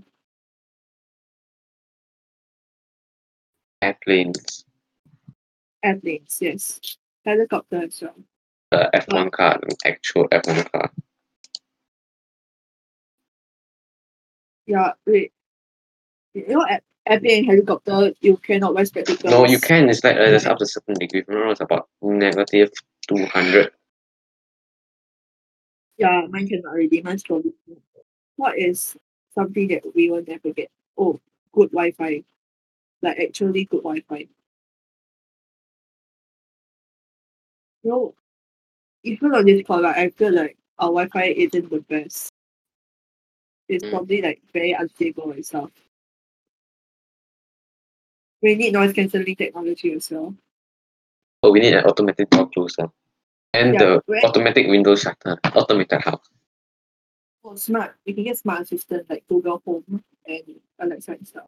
Airplanes. 3.81 4.65
Airplanes, 5.83 6.37
yes. 6.41 6.97
Helicopter 7.25 7.83
as 7.83 8.01
well. 8.01 8.15
The 8.71 8.89
F1 8.93 9.31
car, 9.31 9.59
an 9.63 9.75
actual 9.85 10.27
F1 10.29 10.71
car. 10.71 10.91
Yeah, 14.67 14.91
wait. 15.07 15.33
You 16.33 16.47
know, 16.47 16.61
air, 16.61 16.81
airplane 17.07 17.39
and 17.39 17.45
helicopter, 17.47 18.13
you 18.21 18.37
cannot 18.37 18.75
wear 18.75 18.85
spectacles. 18.85 19.31
No, 19.31 19.45
you 19.45 19.59
can. 19.59 19.89
It's 19.89 20.03
like 20.03 20.15
uh, 20.17 20.21
it's 20.21 20.45
up 20.45 20.57
to 20.59 20.63
a 20.63 20.67
certain 20.67 20.95
degree. 20.95 21.23
Remember, 21.27 21.51
it's 21.51 21.61
about 21.61 21.89
negative 22.01 22.71
200. 23.07 23.71
Yeah, 25.97 26.25
mine 26.29 26.47
cannot 26.47 26.69
already. 26.71 27.01
Mine's 27.01 27.23
probably. 27.23 27.53
What 28.37 28.57
is 28.57 28.95
something 29.35 29.67
that 29.69 29.83
we 29.95 30.09
will 30.09 30.23
never 30.25 30.53
get? 30.53 30.69
Oh, 30.97 31.19
good 31.51 31.71
Wi 31.71 31.91
Fi. 31.91 32.23
Like 33.01 33.19
actually 33.19 33.65
good 33.65 33.83
Wi 33.83 34.01
Fi. 34.07 34.27
No, 37.83 38.13
even 39.03 39.33
on 39.33 39.45
this 39.45 39.65
call, 39.65 39.81
like, 39.81 39.97
I 39.97 40.09
feel 40.09 40.33
like 40.33 40.57
our 40.77 40.89
Wi 40.89 41.07
Fi 41.07 41.25
isn't 41.25 41.69
the 41.69 41.79
best. 41.81 42.29
It's 43.67 43.83
Mm. 43.83 43.89
probably 43.91 44.21
like 44.21 44.41
very 44.53 44.71
unstable 44.73 45.31
and 45.31 45.45
stuff. 45.45 45.71
We 48.41 48.55
need 48.55 48.73
noise 48.73 48.93
cancelling 48.93 49.35
technology 49.35 49.93
as 49.93 50.09
well. 50.11 50.33
But 51.41 51.51
we 51.51 51.59
need 51.59 51.73
an 51.73 51.85
automatic 51.85 52.29
door 52.29 52.49
closer. 52.49 52.89
And 53.53 53.73
Yeah, 53.73 53.99
the 54.05 54.25
automatic 54.25 54.67
window 54.67 54.95
shutter. 54.95 55.37
Automated 55.55 56.01
house. 56.01 56.29
Oh, 57.43 57.55
smart. 57.55 57.95
You 58.05 58.13
can 58.13 58.23
get 58.23 58.37
smart 58.37 58.61
assistant 58.61 59.09
like 59.09 59.25
Google 59.27 59.61
Home 59.65 60.03
and 60.27 60.59
Alexa 60.79 61.11
and 61.13 61.27
stuff. 61.27 61.47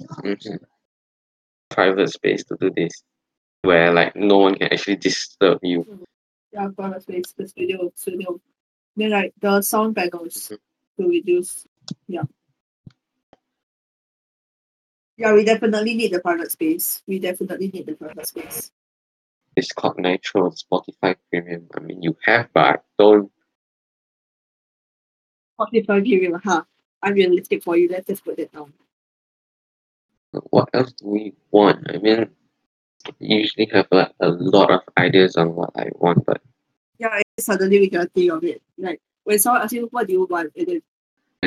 Mhm. 0.00 0.58
Private 1.70 2.08
space 2.08 2.44
to 2.44 2.56
do 2.60 2.70
this. 2.70 3.02
Where 3.62 3.92
like 3.92 4.14
no 4.14 4.38
one 4.38 4.56
can 4.56 4.72
actually 4.72 4.96
disturb 4.96 5.58
you. 5.62 6.06
Yeah, 6.52 6.68
private 6.76 7.02
space, 7.02 7.32
the 7.32 7.48
studio, 7.48 7.90
studio. 7.96 8.40
Then 8.96 9.10
like 9.10 9.32
the 9.40 9.62
sound 9.62 9.96
panels 9.96 10.50
Mhm. 10.50 10.58
to 10.98 11.08
reduce. 11.08 11.66
Yeah. 12.06 12.24
Yeah, 15.16 15.32
we 15.32 15.44
definitely 15.44 15.94
need 15.94 16.12
the 16.12 16.20
private 16.20 16.50
space. 16.50 17.02
We 17.06 17.18
definitely 17.18 17.68
need 17.68 17.86
the 17.86 17.94
private 17.94 18.26
space. 18.26 18.72
It's 19.56 19.70
called 19.70 19.98
Nitro 19.98 20.50
Spotify 20.50 21.14
Premium. 21.30 21.68
I 21.76 21.80
mean 21.80 22.02
you 22.02 22.16
have 22.24 22.48
but 22.52 22.84
don't 22.98 23.30
Spotify 25.58 26.02
Premium, 26.02 26.40
huh? 26.44 26.64
Unrealistic 27.02 27.62
for 27.62 27.76
you. 27.76 27.88
Let's 27.88 28.08
just 28.08 28.24
put 28.24 28.38
it 28.38 28.52
down. 28.52 28.72
what 30.50 30.68
else 30.74 30.92
do 30.92 31.06
we 31.06 31.34
want? 31.52 31.86
I 31.88 31.98
mean 31.98 32.30
you 33.20 33.38
usually 33.38 33.68
have 33.72 33.86
like 33.92 34.12
a 34.20 34.28
lot 34.28 34.70
of 34.70 34.80
ideas 34.98 35.36
on 35.36 35.54
what 35.54 35.70
I 35.76 35.90
want, 35.94 36.26
but 36.26 36.40
Yeah, 36.98 37.20
suddenly 37.38 37.78
we 37.78 37.90
cannot 37.90 38.12
think 38.12 38.32
of 38.32 38.42
it. 38.42 38.62
Like 38.76 39.00
when 39.22 39.38
someone 39.38 39.62
asks 39.62 39.74
you 39.74 39.86
what 39.92 40.08
do 40.08 40.14
you 40.14 40.26
want, 40.28 40.50
and 40.56 40.66
then 40.66 40.74
then 40.74 40.82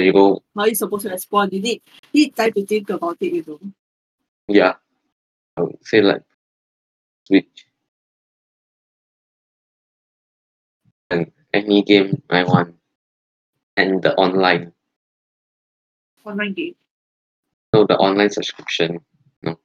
you 0.04 0.14
go, 0.14 0.44
how 0.56 0.62
are 0.62 0.68
you 0.68 0.76
supposed 0.76 1.04
to 1.04 1.12
respond? 1.12 1.54
You 1.54 1.62
need 1.62 1.82
need 2.14 2.36
time 2.36 2.54
to 2.54 2.66
think 2.66 2.90
about 2.90 3.18
it, 3.20 3.34
you 3.34 3.44
know. 3.48 3.60
yeah. 4.48 4.74
I 5.58 5.62
would 5.62 5.86
say 5.86 6.02
like 6.02 6.22
Switch. 7.26 7.66
And 11.10 11.32
any 11.54 11.84
game 11.84 12.22
I 12.30 12.44
want. 12.44 12.76
And 13.76 14.02
the 14.02 14.16
online. 14.16 14.72
Online 16.26 16.54
game. 16.54 16.76
So 17.74 17.86
the 17.86 17.98
online 17.98 18.30
subscription. 18.30 19.00
No. 19.42 19.60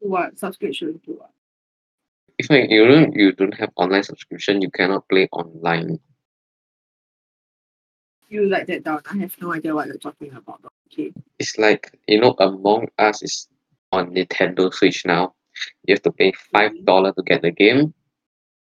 What? 0.00 0.38
Subscription 0.38 1.00
to 1.06 1.12
what? 1.12 1.30
If 2.38 2.50
like 2.50 2.70
you 2.70 2.86
don't 2.86 3.14
you 3.14 3.32
don't 3.32 3.54
have 3.54 3.70
online 3.76 4.02
subscription, 4.02 4.62
you 4.62 4.70
cannot 4.70 5.08
play 5.08 5.28
online. 5.32 6.00
You 8.32 8.50
write 8.50 8.66
that 8.68 8.84
down. 8.84 9.02
I 9.10 9.18
have 9.18 9.36
no 9.42 9.52
idea 9.52 9.74
what 9.74 9.88
you're 9.88 9.98
talking 9.98 10.32
about. 10.32 10.64
Okay. 10.90 11.12
It's 11.38 11.58
like 11.58 11.92
you 12.08 12.18
know 12.18 12.34
Among 12.38 12.88
Us 12.98 13.22
is 13.22 13.46
on 13.92 14.14
Nintendo 14.14 14.72
Switch 14.72 15.04
now. 15.04 15.34
You 15.84 15.92
have 15.92 16.02
to 16.04 16.12
pay 16.12 16.32
five 16.50 16.72
mm-hmm. 16.72 16.84
dollar 16.84 17.12
to 17.12 17.22
get 17.24 17.42
the 17.42 17.50
game. 17.50 17.92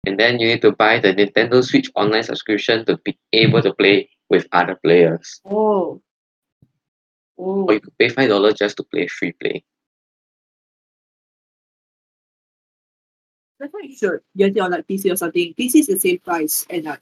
And 0.05 0.19
then 0.19 0.41
you 0.41 0.47
need 0.47 0.61
to 0.63 0.73
buy 0.73 0.99
the 0.99 1.13
Nintendo 1.13 1.63
Switch 1.63 1.89
online 1.95 2.23
subscription 2.23 2.83
to 2.85 2.97
be 3.05 3.17
able 3.31 3.61
to 3.61 3.73
play 3.73 4.09
with 4.29 4.45
other 4.51 4.75
players. 4.75 5.39
Oh. 5.45 6.01
Oh. 7.37 7.63
Or 7.63 7.73
you 7.73 7.79
could 7.79 7.97
pay 7.97 8.09
five 8.09 8.27
dollars 8.27 8.55
just 8.55 8.75
to 8.75 8.83
play 8.83 9.07
free 9.07 9.31
play. 9.31 9.63
That's 13.57 13.71
why 13.71 13.83
you 13.83 13.95
should 13.95 14.19
get 14.35 14.57
it 14.57 14.59
on 14.59 14.71
like 14.71 14.85
PC 14.85 15.13
or 15.13 15.15
something. 15.15 15.53
PC 15.53 15.79
is 15.79 15.87
the 15.87 15.97
same 15.97 16.19
price 16.19 16.65
and 16.69 16.83
like 16.83 16.99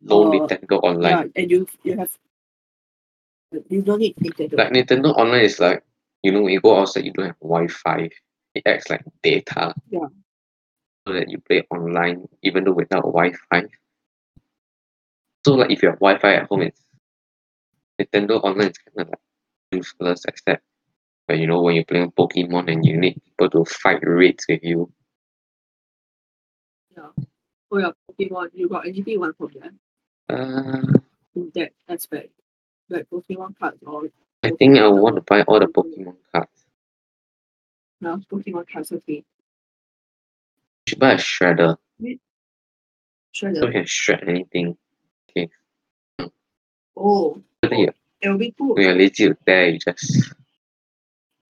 No 0.00 0.24
Uh, 0.24 0.30
Nintendo 0.30 0.82
online. 0.82 1.32
yeah, 1.34 1.42
and 1.42 1.50
you 1.50 1.66
you 1.84 1.96
have 1.98 2.10
you 3.68 3.82
don't 3.82 3.98
need 3.98 4.16
Nintendo. 4.16 4.58
Like 4.58 4.72
Nintendo 4.72 5.16
Online 5.16 5.42
is 5.42 5.58
like, 5.58 5.82
you 6.22 6.32
know, 6.32 6.42
when 6.42 6.52
you 6.52 6.60
go 6.60 6.78
outside, 6.78 7.04
you 7.04 7.12
don't 7.12 7.26
have 7.26 7.40
Wi-Fi. 7.40 8.08
It 8.54 8.62
acts 8.66 8.90
like 8.90 9.02
data. 9.22 9.74
Yeah. 9.90 10.06
So 11.06 11.14
that 11.14 11.28
you 11.28 11.38
play 11.40 11.66
online, 11.70 12.28
even 12.42 12.64
though 12.64 12.72
without 12.72 13.02
Wi-Fi. 13.02 13.64
So 15.44 15.54
like, 15.54 15.70
if 15.70 15.82
you 15.82 15.90
have 15.90 15.98
Wi-Fi 15.98 16.34
at 16.34 16.48
home, 16.48 16.62
it's 16.62 16.80
Nintendo 18.00 18.42
Online 18.42 18.70
is 18.70 18.78
kind 18.78 19.06
of 19.06 19.08
like 19.08 19.20
useless, 19.72 20.24
except, 20.26 20.62
but 21.26 21.38
you 21.38 21.46
know, 21.46 21.60
when 21.62 21.74
you're 21.74 21.84
playing 21.84 22.12
Pokemon 22.12 22.70
and 22.70 22.84
you 22.84 22.96
need 22.96 23.20
people 23.24 23.50
to 23.50 23.64
fight 23.64 24.00
raids 24.02 24.44
with 24.48 24.62
you. 24.62 24.92
yeah. 26.96 27.08
Oh 27.72 27.78
yeah, 27.78 27.90
Pokemon. 28.10 28.50
You 28.52 28.68
got 28.68 28.86
anything 28.86 29.20
want 29.20 29.36
from 29.36 29.50
them 29.58 29.78
Uh, 30.30 30.82
that 31.54 31.72
aspect? 31.88 32.30
Like 32.88 33.08
Pokemon 33.10 33.58
cards 33.58 33.78
or 33.86 34.08
I 34.42 34.50
think 34.50 34.78
I 34.78 34.86
want 34.88 35.16
to 35.16 35.22
buy 35.22 35.42
all 35.42 35.60
the 35.60 35.66
Pokemon 35.66 36.16
cards. 36.32 36.64
no 38.00 38.18
Pokemon 38.30 38.66
cards 38.72 38.90
okay. 38.92 39.16
You 39.16 39.24
should 40.88 40.98
buy 40.98 41.12
a 41.12 41.16
shredder, 41.16 41.76
Sure. 43.32 43.54
so 43.54 43.66
you 43.66 43.72
can 43.72 43.84
shred 43.86 44.24
anything. 44.28 44.76
Okay. 45.30 45.50
Oh, 46.96 47.40
Whether 47.60 47.92
it'll 48.20 48.38
be 48.38 48.52
cool. 48.58 48.74
when 48.74 48.84
you're 48.84 48.94
lazy 48.96 49.32
tear, 49.46 49.68
you 49.70 49.78
just 49.78 50.32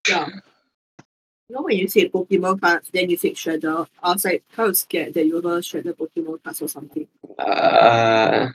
Yeah. 0.08 0.28
You 1.48 1.56
know 1.56 1.62
when 1.62 1.78
you 1.78 1.88
say 1.88 2.08
Pokemon 2.08 2.60
cards, 2.60 2.90
then 2.92 3.10
you 3.10 3.16
say 3.16 3.32
Shredder. 3.32 3.86
I 4.02 4.12
was 4.12 4.24
like 4.24 4.44
kind 4.52 4.68
of 4.70 4.76
scared 4.76 5.14
that 5.14 5.26
you're 5.26 5.42
gonna 5.42 5.62
shred 5.62 5.84
the 5.84 5.94
Pokemon 5.94 6.42
cards 6.44 6.62
or 6.62 6.68
something. 6.68 7.08
Uh, 7.38 8.50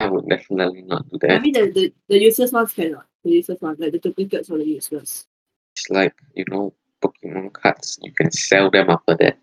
I 0.00 0.08
would 0.08 0.28
definitely 0.28 0.82
not 0.82 1.08
do 1.08 1.18
that. 1.20 1.30
I 1.32 1.38
mean 1.40 1.54
the, 1.54 1.70
the, 1.70 1.92
the 2.08 2.20
useless 2.20 2.52
ones 2.52 2.72
cannot. 2.72 3.06
The 3.24 3.30
useless 3.30 3.60
ones, 3.60 3.78
like 3.78 3.92
the 3.92 3.98
duplicates 3.98 4.50
are 4.50 4.58
the 4.58 4.66
useless. 4.66 5.26
It's 5.74 5.90
like, 5.90 6.14
you 6.34 6.44
know, 6.48 6.74
Pokemon 7.02 7.52
cards, 7.52 7.98
you 8.02 8.12
can 8.12 8.30
sell 8.30 8.70
them 8.70 8.90
after 8.90 9.16
that. 9.16 9.38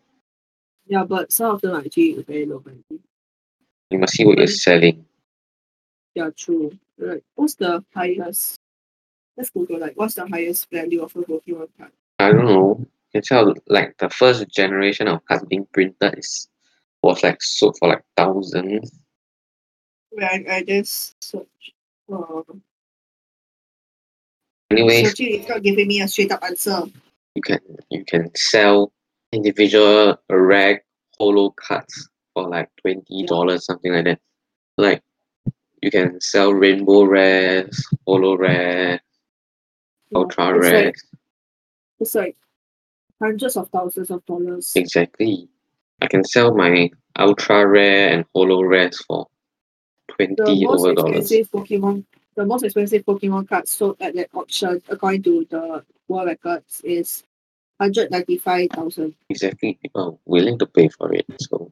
Yeah, 0.86 1.04
but 1.04 1.32
some 1.32 1.56
of 1.56 1.62
them 1.62 1.76
are 1.76 1.80
actually 1.80 2.22
very 2.24 2.46
low 2.46 2.60
value. 2.60 2.84
You 3.90 4.00
must 4.00 4.14
see 4.14 4.26
what 4.26 4.38
you're 4.38 4.48
selling. 4.48 5.06
Yeah, 6.16 6.30
true. 6.36 6.78
Like 6.98 7.24
what's 7.36 7.56
the 7.56 7.84
highest 7.94 8.60
let's 9.36 9.50
Google 9.50 9.80
like 9.80 9.94
what's 9.96 10.14
the 10.14 10.28
highest 10.28 10.70
value 10.72 11.02
of 11.02 11.16
a 11.16 11.20
Pokemon 11.20 11.70
card? 11.78 11.92
I 12.20 12.32
don't 12.32 12.46
know. 12.46 12.78
You 13.14 13.22
can 13.22 13.24
tell, 13.24 13.54
like, 13.68 13.98
the 13.98 14.10
first 14.10 14.48
generation 14.50 15.08
of 15.08 15.26
cards 15.26 15.46
being 15.46 15.68
printed 15.74 16.18
is 16.18 16.48
was 17.02 17.22
like 17.22 17.42
sold 17.44 17.78
for 17.80 17.90
like 17.90 18.04
thousands. 18.16 18.92
I, 20.22 20.44
I 20.50 20.64
just 20.64 21.16
search. 21.24 21.74
Uh, 22.12 22.42
Anyways, 24.72 25.08
searching 25.10 25.40
is 25.42 25.48
not 25.48 25.62
giving 25.64 25.88
me 25.88 26.02
a 26.02 26.08
straight 26.08 26.32
up 26.32 26.44
answer. 26.44 26.84
you 27.36 27.42
can 27.42 27.60
you 27.90 28.04
can 28.06 28.30
sell 28.36 28.92
individual 29.32 30.18
rare 30.30 30.84
holo 31.20 31.52
cards 31.52 32.10
for 32.34 32.50
like 32.50 32.70
twenty 32.82 33.26
dollars, 33.26 33.66
something 33.66 33.94
like 33.94 34.06
that. 34.06 34.20
Like 34.78 35.02
you 35.82 35.92
can 35.92 36.20
sell 36.22 36.54
rainbow 36.54 37.04
rares, 37.04 37.86
holo 38.08 38.36
rare, 38.36 39.00
Yeah, 40.12 40.18
ultra 40.18 40.56
it's 40.58 40.66
rare. 40.66 40.86
like 40.86 40.96
it's 42.00 42.16
like 42.16 42.38
hundreds 43.22 43.56
of 43.58 43.70
thousands 43.70 44.10
of 44.12 44.26
dollars. 44.26 44.72
Exactly. 44.76 45.48
I 46.02 46.08
can 46.08 46.24
sell 46.24 46.54
my 46.56 46.90
ultra 47.18 47.66
rare 47.68 48.10
and 48.10 48.26
holo 48.34 48.62
rares 48.64 49.00
for 49.06 49.28
twenty 50.18 50.66
over 50.66 50.94
dollars. 50.94 51.30
Pokemon, 51.30 52.06
the 52.36 52.46
most 52.46 52.64
expensive 52.64 53.06
Pokemon 53.06 53.48
card 53.48 53.68
sold 53.68 53.98
at 54.02 54.16
that 54.16 54.30
auction, 54.34 54.82
according 54.90 55.24
to 55.24 55.46
the 55.50 55.84
world 56.08 56.28
records, 56.28 56.82
is 56.84 57.24
hundred 57.80 58.12
ninety 58.12 58.38
five 58.38 58.70
thousand. 58.70 59.16
Exactly. 59.30 59.78
People 59.82 60.02
are 60.04 60.18
willing 60.26 60.58
to 60.60 60.66
pay 60.66 60.90
for 60.90 61.14
it. 61.14 61.26
So 61.40 61.72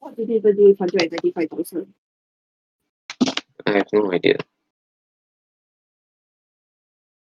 What 0.00 0.16
do 0.16 0.26
they 0.26 0.34
even 0.34 0.56
do 0.56 0.64
with 0.68 0.78
hundred 0.78 1.12
ninety 1.12 1.30
five 1.30 1.48
thousand? 1.48 1.94
I 3.66 3.70
have 3.70 3.86
no 3.92 4.12
idea. 4.12 4.36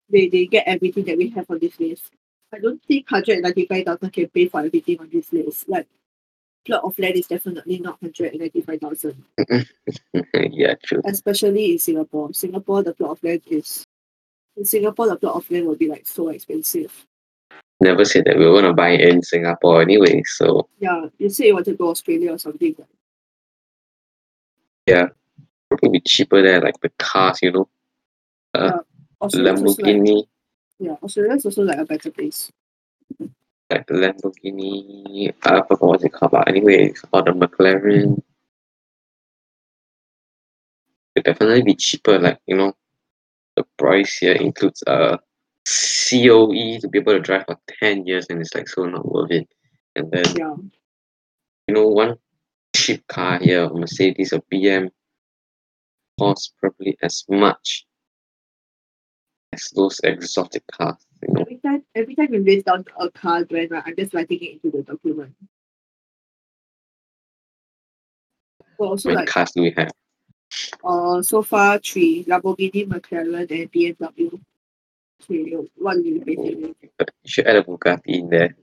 They 0.09 0.29
they 0.29 0.47
get 0.47 0.67
everything 0.67 1.05
that 1.05 1.19
we 1.19 1.31
have 1.31 1.51
on 1.51 1.59
this 1.59 1.79
list. 1.81 2.13
I 2.53 2.59
don't 2.59 2.83
think 2.85 3.09
hundred 3.09 3.43
ninety 3.43 3.67
five 3.67 3.85
thousand 3.87 4.11
can 4.11 4.29
pay 4.29 4.49
for 4.49 4.61
everything 4.61 5.01
on 5.01 5.11
this 5.13 5.33
list. 5.33 5.69
Like 5.69 5.89
plot 6.67 6.85
of 6.85 6.99
land 6.99 7.17
is 7.17 7.27
definitely 7.27 7.79
not 7.79 7.99
hundred 8.01 8.33
and 8.33 8.41
ninety 8.41 8.61
five 8.61 8.81
thousand. 8.81 9.25
yeah, 10.35 10.75
true. 10.85 11.03
Especially 11.05 11.73
in 11.73 11.79
Singapore. 11.79 12.33
Singapore 12.33 12.83
the 12.83 12.95
plot 12.95 13.13
of 13.13 13.23
land 13.25 13.43
is 13.47 13.85
in 14.57 14.65
Singapore 14.65 15.09
the 15.09 15.17
plot 15.17 15.37
of 15.37 15.51
land 15.51 15.67
will 15.67 15.77
be 15.77 15.89
like 15.89 16.07
so 16.07 16.29
expensive. 16.29 17.07
Never 17.81 18.05
said 18.05 18.25
that 18.27 18.39
we 18.39 18.47
were 18.47 18.61
gonna 18.61 18.75
buy 18.75 18.91
in 18.91 19.23
Singapore 19.23 19.83
anyway, 19.83 20.23
so 20.27 20.69
Yeah, 20.79 21.07
you 21.19 21.31
said 21.31 21.47
you 21.47 21.55
want 21.55 21.65
to 21.67 21.75
go 21.75 21.91
Australia 21.91 22.33
or 22.33 22.39
something. 22.39 22.75
right? 24.89 25.11
probably 25.71 25.89
be 25.89 26.01
cheaper 26.01 26.43
there, 26.43 26.61
like 26.61 26.79
the 26.81 26.91
cars, 26.99 27.39
you 27.43 27.53
know. 27.53 27.69
Uh, 28.53 28.81
Australia's 29.23 29.63
also 29.63 29.83
like, 29.83 29.95
Lamborghini, 29.95 30.25
yeah, 30.81 30.97
Australia's 31.03 31.45
also 31.45 31.63
like 31.63 31.79
a 31.79 31.85
better 31.85 32.11
place. 32.11 32.51
Like 33.71 33.87
the 33.87 33.95
Lamborghini, 33.95 35.33
I 35.45 35.63
forgot 35.63 35.81
what 35.81 36.05
it 36.05 36.13
called, 36.13 36.33
but 36.33 36.49
anyway, 36.49 36.93
or 37.13 37.23
the 37.23 37.31
McLaren. 37.33 38.21
It'd 41.15 41.25
definitely 41.25 41.63
be 41.63 41.75
cheaper, 41.75 42.19
like, 42.19 42.39
you 42.47 42.57
know, 42.57 42.73
the 43.57 43.65
price 43.79 44.19
here 44.19 44.35
includes 44.35 44.83
uh, 44.87 45.17
a 45.17 45.19
COE 45.67 46.79
to 46.81 46.89
be 46.89 46.99
able 46.99 47.13
to 47.13 47.21
drive 47.21 47.45
for 47.47 47.59
10 47.81 48.07
years 48.07 48.27
and 48.31 48.41
it's 48.41 48.55
like 48.55 48.69
so 48.69 48.85
not 48.85 49.11
worth 49.11 49.31
it. 49.31 49.49
And 49.97 50.11
then, 50.11 50.25
Yeah. 50.37 50.55
you 51.69 51.75
know, 51.75 51.89
one 51.89 52.17
cheap 52.75 53.07
car 53.09 53.39
here, 53.39 53.69
Mercedes 53.69 54.33
or 54.33 54.41
BM, 54.53 54.91
costs 56.19 56.53
probably 56.61 56.97
as 57.03 57.25
much 57.29 57.87
as 59.53 59.69
those 59.75 60.01
exotic 60.05 60.63
cars, 60.73 60.97
you 61.23 61.35
know. 61.35 61.45
Every 61.63 61.79
time 61.79 61.85
every 61.95 62.15
time 62.15 62.33
you 62.33 62.41
list 62.43 62.67
down 62.67 62.85
a 62.99 63.11
car 63.11 63.45
brand, 63.45 63.71
right, 63.71 63.83
I'm 63.85 63.95
just 63.97 64.15
writing 64.15 64.39
it 64.41 64.53
into 64.65 64.77
the 64.77 64.83
document. 64.83 65.35
Well, 68.79 68.91
also 68.91 69.11
many 69.11 69.19
like 69.21 69.29
cars 69.29 69.51
do 69.53 69.63
we 69.63 69.75
have? 69.77 69.91
uh 70.83 71.21
so 71.23 71.43
far 71.43 71.79
three 71.79 72.25
Lamborghini, 72.25 72.87
McLaren, 72.87 73.51
and 73.51 73.71
BMW. 73.73 74.41
Okay, 75.23 75.45
do 75.45 75.69
you 76.03 76.23
basically 76.25 76.75
You 76.81 77.07
should 77.27 77.47
add 77.47 77.57
a 77.57 77.63
Bugatti 77.63 78.01
in 78.07 78.31
there. 78.31 78.57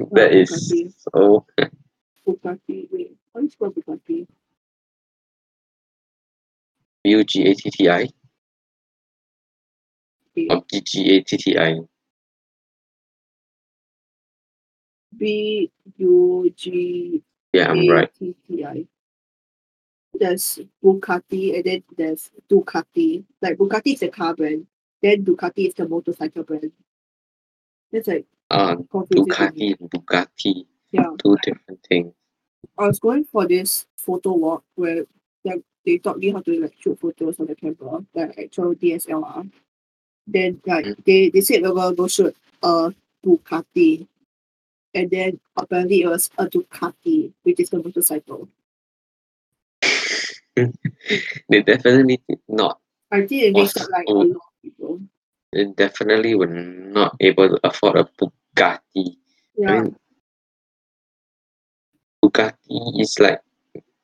Oh, 0.00 0.08
That 0.12 0.32
is 0.32 0.50
Bugatti. 0.50 0.94
so 0.98 1.46
Bugatti? 2.26 2.88
Wait, 2.90 3.16
what 3.32 3.44
is 3.44 3.54
called 3.54 3.76
Bugatti? 3.76 4.26
U 7.04 7.24
G 7.24 7.44
A 7.44 7.54
T 7.54 7.70
T 7.70 7.88
I 7.88 8.08
Okay. 10.36 10.48
or 10.50 10.62
G 10.72 10.80
G 10.80 11.16
A 11.16 11.20
T 11.22 11.36
T 11.36 11.58
I. 11.58 11.78
B 15.16 15.70
U 15.98 16.52
G 16.56 17.22
Yeah, 17.52 17.70
I'm 17.70 17.78
A 17.78 17.88
right. 17.92 18.14
T 18.14 18.34
T 18.46 18.64
I. 18.64 18.86
There's 20.14 20.60
Bugatti 20.84 21.54
and 21.56 21.64
then 21.64 21.82
there's 21.96 22.30
Ducati. 22.50 23.24
Like 23.40 23.56
Bugatti 23.56 23.94
is 23.94 24.02
a 24.02 24.08
car 24.08 24.34
brand, 24.34 24.66
then 25.00 25.24
Ducati 25.24 25.68
is 25.68 25.74
the 25.74 25.88
motorcycle 25.88 26.42
brand. 26.44 26.72
It's 27.90 28.08
like 28.08 28.26
Uh, 28.50 28.76
confusing. 28.90 29.26
to 29.32 29.52
me. 29.52 29.74
Ducati 29.74 29.80
and 29.80 29.90
Bugatti, 29.90 30.66
Yeah. 30.92 31.10
two 31.22 31.36
different 31.42 31.80
things. 31.88 32.14
I 32.78 32.86
was 32.86 32.98
going 33.00 33.24
for 33.24 33.46
this 33.46 33.86
photo 33.96 34.34
walk 34.34 34.64
where 34.74 35.04
like, 35.44 35.62
they 35.84 35.98
taught 35.98 36.18
me 36.18 36.30
how 36.30 36.40
to 36.40 36.60
like 36.60 36.74
shoot 36.78 36.98
photos 37.00 37.40
on 37.40 37.46
the 37.46 37.56
camera, 37.56 38.04
like 38.14 38.38
actual 38.38 38.74
DSLR. 38.74 39.50
Then 40.26 40.60
like 40.66 40.84
Mm. 40.86 41.04
they, 41.04 41.30
they 41.30 41.40
said 41.40 41.62
we're 41.62 41.72
gonna 41.74 41.96
go 41.96 42.06
shoot 42.06 42.36
a 42.62 42.94
Ducati. 43.24 44.06
And 44.94 45.10
then 45.10 45.40
apparently 45.56 46.02
it 46.02 46.08
was 46.08 46.30
a 46.38 46.46
Ducati, 46.46 47.32
which 47.42 47.60
is 47.60 47.70
the 47.70 47.82
motorcycle. 47.82 48.48
They 51.48 51.62
definitely 51.62 52.20
did 52.28 52.40
not. 52.48 52.78
I 53.10 53.20
makes 53.20 53.74
Was- 53.74 53.76
up 53.76 53.90
like 53.90 54.04
a 54.08 54.12
oh. 54.12 54.20
lot 54.20 54.36
of 54.36 54.62
people. 54.62 55.00
They 55.52 55.64
definitely 55.66 56.34
were 56.34 56.46
not 56.46 57.16
able 57.20 57.48
to 57.48 57.60
afford 57.64 57.96
a 57.96 58.08
Bugatti. 58.16 59.16
Yeah. 59.56 59.70
I 59.70 59.80
mean, 59.80 59.96
Bugatti 62.24 63.00
is 63.00 63.18
like 63.18 63.40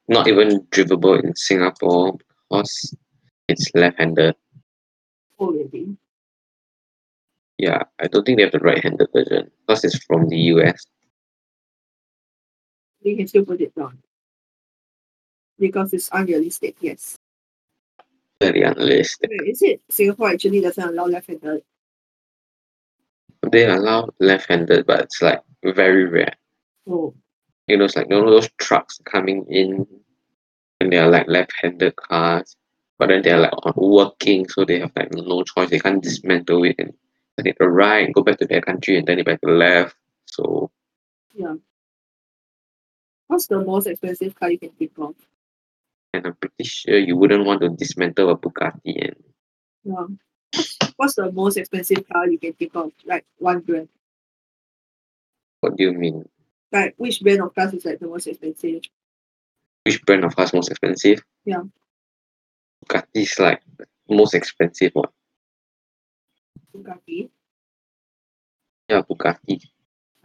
not 0.08 0.26
even 0.28 0.60
drivable 0.68 1.22
in 1.22 1.34
Singapore 1.36 2.18
because 2.50 2.94
it's 3.48 3.70
left-handed. 3.74 4.36
Oh, 5.38 5.46
already. 5.46 5.96
Yeah, 7.58 7.82
I 7.98 8.06
don't 8.06 8.24
think 8.24 8.38
they 8.38 8.44
have 8.44 8.52
the 8.52 8.60
right-handed 8.60 9.08
version 9.12 9.50
because 9.66 9.84
it's 9.84 9.98
from 10.04 10.28
the 10.28 10.38
US. 10.54 10.86
We 13.04 13.16
can 13.16 13.26
still 13.26 13.44
put 13.44 13.60
it 13.60 13.74
down. 13.74 13.98
Because 15.58 15.92
it's 15.92 16.08
unrealistic, 16.12 16.76
yes. 16.80 17.16
Very 18.40 18.62
unrealistic. 18.62 19.28
Wait, 19.30 19.50
is 19.50 19.62
it 19.62 19.82
Singapore 19.90 20.30
actually 20.30 20.60
doesn't 20.60 20.88
allow 20.88 21.06
left-handed? 21.06 21.62
They 23.50 23.66
allow 23.68 24.08
left-handed, 24.20 24.86
but 24.86 25.02
it's 25.02 25.20
like 25.20 25.42
very 25.64 26.04
rare. 26.04 26.34
Oh, 26.88 27.12
You 27.66 27.76
know, 27.76 27.86
it's 27.86 27.96
like 27.96 28.06
you 28.08 28.20
know 28.20 28.30
those 28.30 28.48
trucks 28.58 29.00
coming 29.04 29.44
in 29.48 29.84
and 30.80 30.92
they 30.92 30.98
are 30.98 31.10
like 31.10 31.26
left-handed 31.26 31.96
cars, 31.96 32.54
but 32.98 33.08
then 33.08 33.22
they're 33.22 33.38
like 33.38 33.52
on 33.66 33.74
working, 33.76 34.48
so 34.48 34.64
they 34.64 34.78
have 34.78 34.92
like 34.94 35.12
no 35.12 35.42
choice. 35.42 35.70
They 35.70 35.80
can't 35.80 36.02
dismantle 36.02 36.64
it 36.64 36.76
and 36.78 36.92
turn 37.38 37.46
it 37.46 37.56
right 37.60 38.12
go 38.12 38.22
back 38.22 38.38
to 38.38 38.46
their 38.46 38.60
country 38.60 38.98
and 38.98 39.06
turn 39.06 39.18
it 39.18 39.26
back 39.26 39.40
to 39.40 39.50
left. 39.50 39.96
So 40.26 40.70
yeah. 41.34 41.54
What's 43.28 43.46
the 43.46 43.62
most 43.62 43.86
expensive 43.86 44.34
car 44.34 44.50
you 44.50 44.58
can 44.58 44.70
think 44.70 44.92
of? 44.98 45.14
and 46.14 46.26
I'm 46.26 46.34
pretty 46.34 46.64
sure 46.64 46.98
you 46.98 47.16
wouldn't 47.16 47.44
want 47.44 47.60
to 47.60 47.68
dismantle 47.68 48.30
a 48.30 48.36
Bugatti 48.36 49.08
and 49.08 49.16
Yeah. 49.84 50.06
What's 50.96 51.14
the 51.14 51.30
most 51.30 51.56
expensive 51.56 52.08
car 52.08 52.28
you 52.28 52.38
can 52.38 52.54
think 52.54 52.74
of? 52.74 52.92
Like 53.04 53.24
one 53.38 53.60
brand. 53.60 53.88
what 55.60 55.76
do 55.76 55.84
you 55.84 55.92
mean? 55.92 56.24
Like 56.72 56.94
which 56.96 57.20
brand 57.20 57.42
of 57.42 57.54
cars 57.54 57.74
is 57.74 57.84
like 57.84 58.00
the 58.00 58.08
most 58.08 58.26
expensive? 58.26 58.82
Which 59.84 60.02
brand 60.04 60.24
of 60.24 60.34
cars 60.34 60.52
most 60.52 60.70
expensive? 60.70 61.22
Yeah. 61.44 61.62
Bugatti 62.84 63.22
is 63.22 63.38
like 63.38 63.62
the 63.78 63.86
most 64.08 64.34
expensive 64.34 64.92
one. 64.94 65.10
Bugatti. 66.78 67.30
Yeah, 68.88 69.02
Bugatti. 69.02 69.60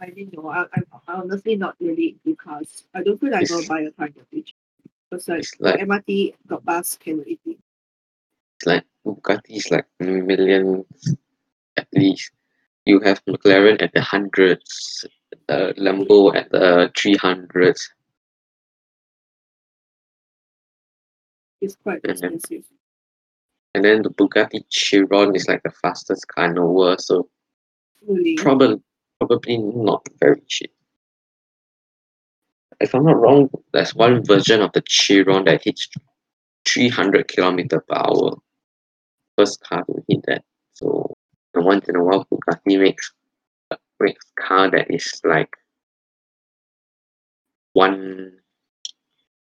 I 0.00 0.06
didn't 0.10 0.34
know. 0.34 0.48
I, 0.48 0.62
I, 0.62 0.82
I'm 1.08 1.22
honestly 1.22 1.56
not 1.56 1.76
really 1.80 2.16
into 2.24 2.36
cars. 2.36 2.84
I 2.94 3.02
don't 3.02 3.18
feel 3.18 3.30
like 3.30 3.48
gonna 3.48 3.66
buy 3.66 3.80
a 3.80 3.90
car 3.90 4.06
in 4.06 4.14
the 4.16 4.24
future. 4.30 4.54
Because 5.10 5.28
like, 5.28 5.38
It's 5.40 5.60
like 5.60 5.78
got 5.78 5.88
MRT, 5.88 6.34
got 6.46 6.64
bus, 6.64 6.96
can 6.96 7.14
already. 7.18 7.38
it's 7.46 8.66
like 8.66 8.84
Bugatti 9.06 9.56
is 9.56 9.70
like 9.70 9.86
millions 10.00 10.86
at 11.76 11.88
least. 11.92 12.30
You 12.86 13.00
have 13.00 13.24
McLaren 13.24 13.80
at 13.82 13.92
the 13.94 14.02
hundreds, 14.02 15.06
uh, 15.48 15.72
Lambo 15.78 16.34
at 16.36 16.50
the 16.50 16.90
three 16.96 17.16
hundreds. 17.16 17.90
It's 21.60 21.76
quite 21.76 22.00
expensive. 22.04 22.64
And 23.74 23.84
then 23.84 24.02
the 24.02 24.10
Bugatti 24.10 24.64
Chiron 24.70 25.34
is 25.34 25.48
like 25.48 25.62
the 25.64 25.70
fastest 25.70 26.28
car 26.28 26.46
in 26.46 26.54
the 26.54 26.64
world, 26.64 27.00
so 27.00 27.28
Really. 28.06 28.36
probably 28.36 28.80
probably 29.18 29.58
not 29.58 30.06
very 30.20 30.42
cheap. 30.46 30.72
If 32.80 32.94
I'm 32.94 33.04
not 33.04 33.16
wrong, 33.20 33.48
there's 33.72 33.94
one 33.94 34.24
version 34.24 34.60
of 34.60 34.72
the 34.72 34.82
Chiron 34.82 35.44
that 35.46 35.64
hits 35.64 35.88
300 36.68 37.28
kilometer 37.28 37.80
per 37.80 37.96
hour. 37.96 38.36
First 39.38 39.60
car 39.62 39.84
to 39.84 40.04
hit 40.08 40.24
that. 40.26 40.44
So 40.74 41.14
and 41.54 41.64
once 41.64 41.88
in 41.88 41.96
a 41.96 42.04
while, 42.04 42.26
Bugatti 42.30 42.78
makes 42.78 43.12
makes 44.00 44.26
car 44.38 44.70
that 44.70 44.92
is 44.92 45.20
like 45.24 45.50
one 47.72 48.32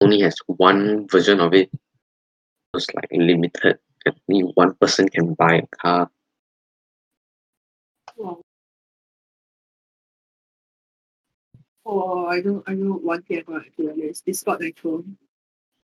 only 0.01 0.21
has 0.21 0.37
one 0.47 1.07
version 1.09 1.41
of 1.41 1.55
it. 1.55 1.71
It's 2.75 2.87
like 2.95 3.09
limited. 3.12 3.79
Only 4.29 4.42
one 4.55 4.75
person 4.75 5.09
can 5.09 5.35
buy 5.35 5.57
a 5.57 5.66
car. 5.77 6.11
Wow. 8.16 8.40
Oh, 11.87 12.27
I 12.27 12.40
know, 12.40 12.62
I 12.66 12.75
know 12.75 12.94
one 12.94 13.23
thing 13.23 13.38
about 13.40 13.66
Aquarius. 13.66 14.23
It's 14.27 14.42
got 14.42 14.61
nitro. 14.61 15.05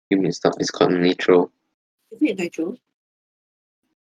You 0.10 0.18
mean 0.18 0.32
stuff 0.32 0.54
is 0.60 0.72
called 0.72 0.94
Nitro. 0.94 1.52
Is 2.12 2.22
it 2.22 2.40
nitro? 2.40 2.76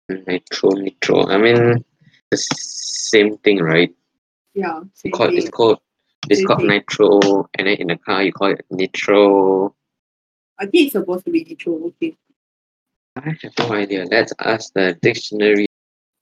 Nitro, 0.10 0.70
Nitro. 0.72 1.28
I 1.28 1.38
mean, 1.38 1.84
the 2.30 2.38
same 2.38 3.38
thing, 3.38 3.60
right? 3.60 3.96
Yeah. 4.54 4.82
Same 4.94 5.12
Called, 5.12 5.34
it's 5.34 5.50
called 5.50 5.80
it's 6.30 6.40
Same 6.40 6.48
called 6.48 6.60
thing. 6.60 6.70
Nitro, 6.70 7.50
and 7.58 7.68
then 7.68 7.78
in 7.78 7.88
the 7.88 7.98
car 7.98 8.24
you 8.24 8.32
call 8.32 8.52
it 8.52 8.66
Nitro. 8.70 9.74
I 10.60 10.66
think 10.66 10.86
it's 10.86 10.94
supposed 10.94 11.26
to 11.26 11.32
be 11.32 11.44
nitro. 11.44 11.74
Okay. 11.88 12.16
I 13.16 13.30
have 13.42 13.54
no 13.60 13.74
idea. 13.74 14.06
Let's 14.06 14.34
ask 14.40 14.74
the 14.74 14.98
dictionary. 15.02 15.68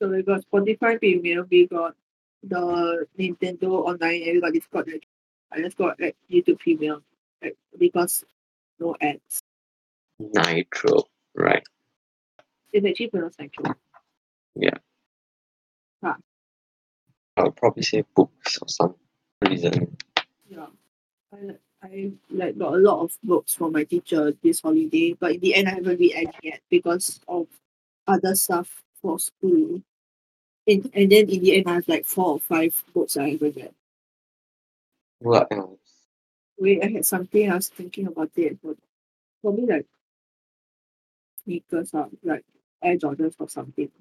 So 0.01 0.09
we 0.09 0.21
got 0.21 0.43
Spotify 0.51 0.99
Premium, 0.99 1.47
we 1.49 1.67
got 1.67 1.95
the 2.43 3.07
Nintendo 3.17 3.71
online 3.87 4.23
and 4.23 4.33
we 4.33 4.41
got 4.41 4.53
Discord 4.53 4.87
right? 4.87 5.03
I 5.51 5.61
just 5.61 5.77
got 5.77 5.99
like 5.99 6.15
YouTube 6.31 6.59
Premium 6.59 7.03
like 7.41 7.57
because 7.77 8.23
no 8.79 8.95
ads. 9.01 9.39
Nitro, 10.19 11.03
right? 11.35 11.63
It's 12.71 12.85
actually 12.85 13.07
pronounced 13.07 13.39
Nitro. 13.39 13.75
Yeah. 14.55 14.77
I 17.35 17.41
would 17.43 17.55
probably 17.55 17.83
say 17.83 18.03
books 18.15 18.59
or 18.61 18.67
some 18.67 18.95
reason. 19.47 19.97
Yeah. 20.47 20.67
I 21.33 21.37
I 21.83 22.11
like 22.29 22.57
got 22.57 22.73
a 22.73 22.77
lot 22.77 23.01
of 23.03 23.17
books 23.23 23.53
from 23.55 23.73
my 23.73 23.83
teacher 23.83 24.33
this 24.41 24.61
holiday, 24.61 25.13
but 25.19 25.33
in 25.33 25.39
the 25.41 25.53
end 25.55 25.67
I 25.67 25.71
haven't 25.71 25.99
read 25.99 26.13
any 26.15 26.31
yet 26.41 26.61
because 26.69 27.19
of 27.27 27.47
other 28.07 28.35
stuff 28.35 28.81
for 29.01 29.19
school. 29.19 29.81
And, 30.65 30.89
and 30.93 31.11
then 31.11 31.29
in 31.29 31.43
the 31.43 31.57
end 31.57 31.67
I 31.67 31.73
have 31.75 31.87
like 31.89 32.05
four 32.05 32.27
or 32.33 32.39
five 32.39 32.81
books 32.93 33.17
I 33.17 33.31
haven't 33.31 33.57
read. 33.57 33.73
What 35.19 35.51
else? 35.51 35.79
Wait, 36.57 36.83
I 36.83 36.87
had 36.87 37.05
something 37.05 37.51
I 37.51 37.55
was 37.55 37.67
thinking 37.67 38.07
about 38.07 38.31
it. 38.37 38.57
But 38.63 38.77
probably 39.41 39.65
like 39.65 39.85
sneakers 41.43 41.93
or 41.93 42.09
like 42.23 42.45
Air 42.81 42.97
Jordans 42.97 43.35
or 43.39 43.49
something. 43.49 43.91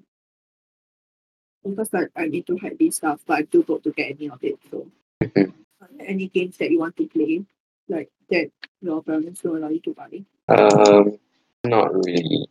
Because 1.65 1.91
like 1.91 2.11
I'm 2.15 2.33
into 2.33 2.55
hypebeast 2.55 2.93
stuff, 2.95 3.21
but 3.25 3.39
I'm 3.39 3.47
too 3.47 3.63
broke 3.63 3.83
to 3.83 3.91
get 3.91 4.11
any 4.11 4.29
of 4.29 4.41
it. 4.41 4.57
So 4.71 4.87
Mhm. 5.21 5.53
are 5.81 5.89
there 5.97 6.07
any 6.07 6.27
games 6.27 6.57
that 6.57 6.71
you 6.71 6.79
want 6.79 6.95
to 6.97 7.07
play? 7.07 7.43
Like 7.89 8.09
that 8.29 8.49
your 8.81 9.03
parents 9.03 9.41
don't 9.41 9.57
allow 9.57 9.69
you 9.69 9.79
to 9.81 9.93
buy? 9.93 10.23
Um, 10.49 11.17
not 11.63 11.93
really. 11.93 12.47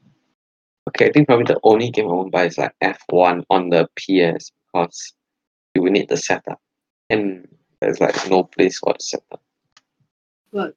Okay, 0.88 1.06
I 1.06 1.12
think 1.12 1.28
probably 1.28 1.44
the 1.44 1.60
only 1.62 1.90
game 1.90 2.06
I 2.06 2.12
won't 2.12 2.32
buy 2.32 2.46
is 2.46 2.58
like 2.58 2.74
F1 2.82 3.44
on 3.50 3.70
the 3.70 3.88
PS 3.96 4.50
because 4.66 5.14
you 5.74 5.82
will 5.82 5.92
need 5.92 6.08
the 6.08 6.16
setup. 6.16 6.60
And 7.08 7.46
there's 7.80 8.00
like 8.00 8.28
no 8.28 8.44
place 8.44 8.78
for 8.78 8.92
the 8.92 9.02
setup. 9.02 9.40
But 10.52 10.74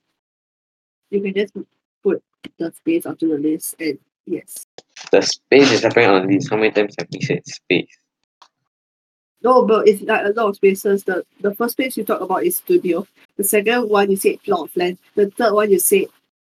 you 1.10 1.22
can 1.22 1.34
just 1.34 1.54
put 2.04 2.24
the 2.58 2.72
space 2.72 3.06
onto 3.06 3.30
the 3.30 3.38
list 3.38 3.76
and 3.80 4.00
yes. 4.26 4.68
The 5.12 5.22
space 5.22 5.72
is 5.72 5.84
happening 5.84 6.10
on 6.10 6.28
the 6.28 6.34
list. 6.34 6.50
How 6.50 6.58
many 6.58 6.72
times 6.72 6.96
have 6.98 7.08
we 7.12 7.22
said 7.22 7.46
space? 7.46 7.98
No, 9.45 9.63
but 9.63 9.88
it's 9.88 10.01
like 10.01 10.25
a 10.25 10.29
lot 10.29 10.47
of 10.49 10.55
spaces. 10.55 11.03
The 11.03 11.23
the 11.41 11.53
first 11.53 11.73
space 11.73 11.95
you 11.95 12.03
talk 12.03 12.19
about 12.19 12.43
is 12.43 12.58
studio. 12.58 13.05
The 13.38 13.43
second 13.43 13.88
one 13.89 14.10
you 14.10 14.17
said 14.17 14.41
plot 14.41 14.62
of 14.69 14.75
land. 14.75 14.97
The 15.13 15.29
third 15.29 15.53
one 15.53 15.69
you 15.69 15.77
said 15.77 16.05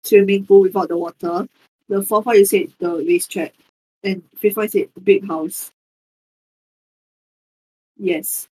swimming 0.03 0.45
pool 0.45 0.63
without 0.63 0.89
the 0.89 0.97
water. 0.97 1.47
The 1.87 2.03
fourth 2.03 2.25
one 2.25 2.35
you 2.35 2.43
said 2.43 2.67
the 2.79 2.97
racetrack. 2.97 3.53
And 4.03 4.21
fifth 4.35 4.57
one 4.57 4.65
you 4.65 4.69
said 4.69 4.89
big 5.05 5.25
house. 5.25 5.71
Yes. 7.97 8.49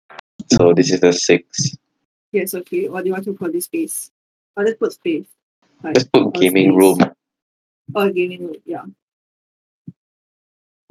So 0.53 0.73
this 0.73 0.89
is 0.89 1.01
the 1.01 1.11
six. 1.11 1.75
Yes, 2.31 2.53
okay. 2.53 2.87
What 2.87 3.03
do 3.03 3.07
you 3.09 3.13
want 3.13 3.25
to 3.25 3.33
call 3.33 3.51
this 3.51 3.65
space? 3.65 4.09
Oh, 4.55 4.61
let's 4.61 4.77
put 4.77 4.93
space. 4.93 5.25
Like, 5.83 5.95
Let's 5.97 6.07
put 6.07 6.23
or 6.27 6.31
gaming 6.31 6.69
space. 6.71 6.77
room. 6.77 7.11
Oh, 7.93 8.09
gaming 8.09 8.47
room, 8.47 8.55
yeah. 8.65 8.85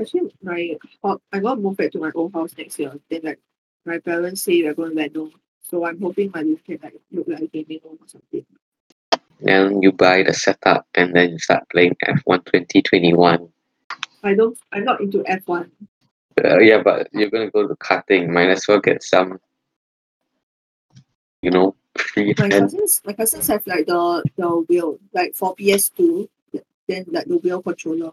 Actually, 0.01 0.33
my 0.43 0.77
ho- 1.03 1.21
I'm 1.33 1.43
gonna 1.43 1.61
move 1.61 1.77
back 1.77 1.93
to 1.93 1.99
my 1.99 2.13
old 2.15 2.33
house 2.33 2.55
next 2.57 2.79
year. 2.79 2.93
Then 3.11 3.21
like 3.25 3.41
my 3.85 3.99
parents 3.99 4.43
say 4.43 4.63
they're 4.63 4.75
going 4.75 4.91
to 4.91 4.97
let 4.97 5.17
reno. 5.17 5.31
So 5.63 5.85
I'm 5.85 6.01
hoping 6.01 6.31
my 6.33 6.41
room 6.41 6.61
can 6.65 6.79
like 6.83 6.95
look 7.11 7.27
like 7.29 7.43
a 7.43 7.47
gaming 7.47 7.81
room 7.85 7.99
or 8.01 8.07
something. 8.07 8.45
Then 9.41 9.83
you 9.83 9.93
buy 9.93 10.23
the 10.23 10.35
setup 10.35 10.87
and 10.95 11.15
then 11.15 11.31
you 11.31 11.39
start 11.39 11.65
playing 11.71 11.97
F1 12.05 12.45
2021. 12.47 13.49
I 14.23 14.35
don't 14.35 14.59
I'm 14.73 14.85
not 14.85 15.01
into 15.01 15.25
F 15.27 15.47
one. 15.47 15.71
Uh, 16.45 16.59
yeah, 16.59 16.83
but 16.83 17.09
you're 17.13 17.31
gonna 17.31 17.51
go 17.51 17.67
to 17.67 17.75
karting. 17.77 18.29
Might 18.29 18.51
as 18.51 18.67
well 18.69 18.81
get 18.81 19.03
some, 19.03 19.41
you 21.43 21.51
know, 21.51 21.75
My 22.17 22.49
cousins 22.49 23.03
my 23.05 23.13
cousins 23.13 23.47
have 23.49 23.67
like 23.67 23.87
the 23.87 24.23
the 24.37 24.49
wheel, 24.69 24.99
like 25.13 25.35
for 25.35 25.55
PS 25.57 25.89
two, 25.91 26.29
then 26.87 27.05
like 27.09 27.27
the 27.27 27.39
wheel 27.39 27.63
controller. 27.63 28.13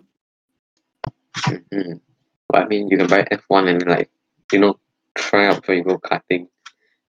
Mhm. 1.36 2.02
But 2.50 2.64
I 2.64 2.68
mean, 2.68 2.88
you 2.90 2.98
can 2.98 3.08
buy 3.08 3.24
F1 3.32 3.68
and 3.70 3.86
like, 3.88 4.10
you 4.52 4.60
know, 4.60 4.80
try 5.16 5.48
out 5.48 5.62
before 5.62 5.76
you 5.76 5.84
go 5.84 5.98
karting. 5.98 6.48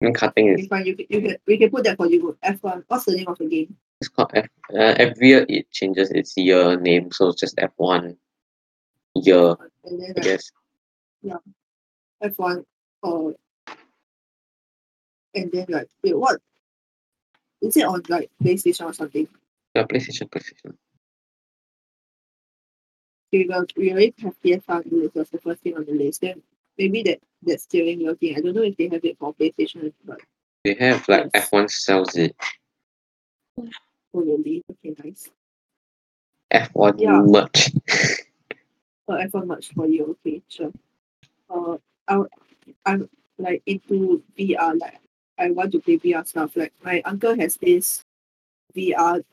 I 0.02 0.06
mean, 0.06 0.14
karting 0.14 0.58
is 0.58 0.68
I 0.72 0.82
you 0.82 0.96
can, 0.96 1.06
you 1.10 1.22
can 1.22 1.38
we 1.48 1.58
can 1.58 1.70
put 1.70 1.84
that 1.86 1.98
for 1.98 2.08
you. 2.08 2.38
F 2.44 2.62
one. 2.62 2.84
What's 2.88 3.06
the 3.06 3.16
name 3.16 3.28
of 3.28 3.38
the 3.38 3.48
game? 3.48 3.76
it's 4.02 4.10
called 4.10 4.32
F. 4.34 4.48
Uh, 4.74 4.96
every 4.98 5.28
year 5.30 5.46
it 5.48 5.70
changes 5.72 6.10
its 6.12 6.36
year 6.36 6.80
name, 6.80 7.12
so 7.12 7.30
it's 7.30 7.40
just 7.40 7.56
F1 7.58 8.18
year, 9.16 9.56
And 9.86 10.02
then 10.02 10.14
I 10.18 10.22
guess. 10.22 10.52
F 12.22 12.38
one 12.38 12.66
uh 13.04 13.32
and 15.34 15.52
then 15.52 15.66
like 15.70 15.88
wait 16.04 16.18
what 16.18 16.40
is 17.62 17.76
it 17.78 17.84
on 17.84 18.02
like 18.10 18.30
PlayStation 18.44 18.86
or 18.86 18.94
something? 18.94 19.28
Yeah, 19.76 19.84
PlayStation, 19.84 20.30
PlayStation. 20.30 20.76
We 23.32 23.46
will 23.48 23.66
we 23.78 23.92
already 23.92 24.14
have 24.22 24.36
PS5 24.42 24.70
on 24.70 24.84
the 24.90 24.96
list, 24.98 25.16
was 25.16 25.30
the 25.30 25.40
first 25.40 25.62
thing 25.62 25.76
on 25.78 25.86
the 25.86 25.94
list. 25.94 26.22
Then 26.22 26.42
maybe 26.78 27.04
that 27.04 27.20
that 27.44 27.62
steering 27.62 28.00
wheel 28.00 28.16
thing. 28.16 28.38
I 28.38 28.42
don't 28.42 28.56
know 28.56 28.64
if 28.64 28.78
they 28.78 28.90
have 28.90 29.04
it 29.06 29.18
for 29.18 29.34
PlayStation, 29.34 29.94
but 30.06 30.20
They 30.64 30.74
have 30.76 31.08
like 31.08 31.30
Yes. 31.34 31.50
F1 31.50 31.70
sells 31.72 32.16
it. 32.18 32.36
probably 34.14 34.64
okay, 34.72 34.96
nice. 35.04 35.30
F1 36.54 37.00
Yeah. 37.00 37.22
merch. 37.22 37.72
Uh, 39.08 39.18
F1 39.28 39.48
much 39.48 39.74
for 39.74 39.88
you, 39.88 40.18
okay, 40.26 40.42
sure. 40.48 40.72
Uh, 41.50 41.78
I 42.08 42.24
I'm 42.86 43.10
like 43.38 43.64
into 43.66 44.24
VR. 44.38 44.78
Like 44.80 45.00
I 45.38 45.52
want 45.52 45.72
to 45.72 45.80
play 45.80 45.98
VR 45.98 46.28
stuff. 46.28 46.56
Like 46.56 46.74
my 46.84 47.02
uncle 47.06 47.36
has 47.36 47.58
this 47.58 48.04
VR, 48.76 49.24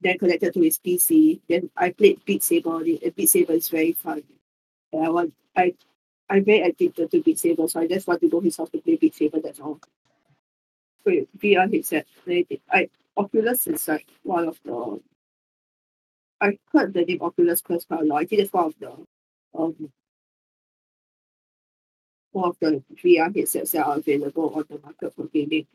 then 0.00 0.18
connected 0.18 0.54
to 0.54 0.60
his 0.60 0.78
PC. 0.78 1.40
Then 1.48 1.70
I 1.76 1.90
played 1.90 2.24
Beat 2.24 2.42
Saber. 2.42 2.76
And 2.76 3.14
Beat 3.14 3.30
Saber 3.30 3.52
is 3.52 3.68
very 3.68 3.92
fun. 3.92 4.22
And 4.92 5.04
I 5.04 5.08
want 5.08 5.34
I 5.56 5.74
I'm 6.28 6.44
very 6.44 6.62
addicted 6.62 7.10
to 7.10 7.22
Beat 7.22 7.38
Saber, 7.38 7.68
so 7.68 7.80
I 7.80 7.86
just 7.86 8.06
want 8.06 8.20
to 8.20 8.28
go 8.28 8.40
his 8.40 8.56
house 8.56 8.70
to 8.70 8.78
play 8.78 8.96
Beat 8.96 9.14
Saber. 9.14 9.40
That's 9.40 9.60
all. 9.60 9.80
Wait, 11.04 11.28
VR 11.38 11.72
headset. 11.72 12.06
I 12.70 12.88
Oculus 13.16 13.66
is 13.66 13.86
like 13.86 14.06
one 14.22 14.48
of 14.48 14.58
the. 14.64 15.00
I 16.40 16.58
heard 16.72 16.92
the 16.92 17.04
name 17.04 17.22
Oculus 17.22 17.60
Quest 17.60 17.88
quite 17.88 18.00
a 18.00 18.04
lot. 18.04 18.22
I 18.22 18.24
think 18.24 18.40
that's 18.40 18.52
one 18.52 18.66
of 18.66 18.74
the 18.80 18.92
um 19.58 19.92
one 22.32 22.48
of 22.50 22.56
the 22.60 22.82
VR 22.96 23.34
headsets 23.34 23.72
that 23.72 23.86
are 23.86 23.96
available 23.98 24.52
on 24.54 24.64
the 24.68 24.80
market 24.82 25.14
for 25.14 25.26
gaming. 25.26 25.66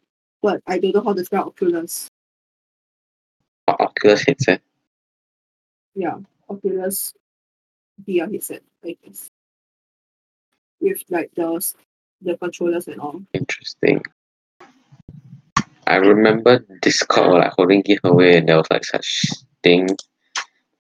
But 0.42 0.62
I 0.68 0.80
don't 0.80 0.96
know 0.96 1.04
how 1.04 1.14
to 1.14 1.24
spell 1.24 1.48
Oculus. 1.48 2.10
Oculus 3.80 4.24
headset. 4.24 4.62
Yeah, 5.96 6.18
Oculus 6.50 7.14
VR 8.08 8.32
headset, 8.32 8.62
I 8.84 8.98
guess. 9.04 9.30
With 10.80 11.04
like 11.10 11.32
the 11.36 11.74
the 12.22 12.38
controllers 12.38 12.88
and 12.88 13.00
all. 13.00 13.22
Interesting. 13.34 14.02
I 15.88 15.96
remember 15.96 16.64
Discord 16.82 17.40
like 17.40 17.52
holding 17.58 17.82
giveaway 17.82 18.38
and 18.38 18.48
there 18.48 18.58
was 18.58 18.68
like 18.70 18.86
such 18.86 19.26
thing. 19.64 19.88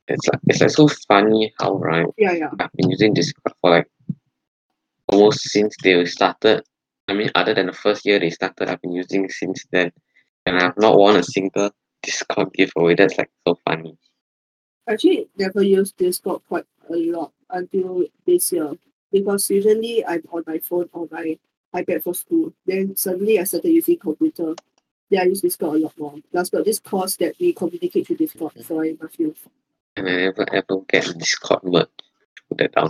It's 0.08 0.28
like 0.28 0.39
it's 0.47 0.62
like 0.62 0.69
so 0.69 0.88
funny 1.08 1.54
how 1.60 1.75
right 1.78 2.06
Yeah, 2.17 2.34
yeah. 2.34 2.49
I've 2.60 2.71
been 2.73 2.89
using 2.89 3.13
Discord 3.13 3.54
for 3.62 3.71
like 3.71 3.88
almost 5.08 5.41
since 5.49 5.75
they 5.84 6.06
started. 6.06 6.63
I 7.08 7.13
mean, 7.13 7.32
other 7.34 7.56
than 7.56 7.65
the 7.65 7.73
first 7.73 8.06
year 8.06 8.19
they 8.19 8.30
started, 8.30 8.69
I've 8.69 8.82
been 8.82 8.91
using 8.91 9.28
since 9.30 9.65
then, 9.71 9.91
and 10.45 10.58
I've 10.58 10.78
not 10.78 10.97
won 10.97 11.15
a 11.15 11.23
single 11.23 11.71
Discord 12.02 12.54
giveaway. 12.54 12.96
That's 12.96 13.18
like 13.18 13.32
so 13.48 13.60
funny. 13.66 13.98
Actually, 14.88 15.30
never 15.38 15.62
used 15.62 15.98
Discord 15.98 16.42
quite 16.48 16.66
a 16.90 16.96
lot 16.96 17.32
until 17.50 18.04
this 18.26 18.52
year 18.52 18.74
because 19.12 19.50
usually 19.50 20.06
I'm 20.06 20.24
on 20.32 20.44
my 20.48 20.60
phone 20.60 20.90
or 20.94 21.08
my 21.12 21.38
iPad 21.76 22.04
for 22.04 22.14
school. 22.14 22.54
Then 22.66 22.96
suddenly 22.96 23.40
I 23.40 23.44
started 23.44 23.70
using 23.72 23.98
computer. 23.98 24.56
Then 25.10 25.22
I 25.22 25.24
use 25.26 25.42
Discord 25.42 25.76
a 25.76 25.84
lot 25.84 25.98
more. 25.98 26.16
Plus 26.32 26.50
got 26.50 26.66
this 26.66 26.80
course 26.80 27.16
that 27.18 27.36
we 27.40 27.54
communicate 27.54 28.08
through 28.08 28.18
Discord, 28.18 28.54
so 28.64 28.82
I 28.82 28.96
must 29.02 29.20
use. 29.20 29.38
And 29.96 30.08
I 30.08 30.16
never 30.16 30.46
ever 30.54 30.82
get 30.88 31.18
Discord 31.18 31.64
merch. 31.64 31.90
Put 32.48 32.58
that 32.60 32.72
down. 32.74 32.90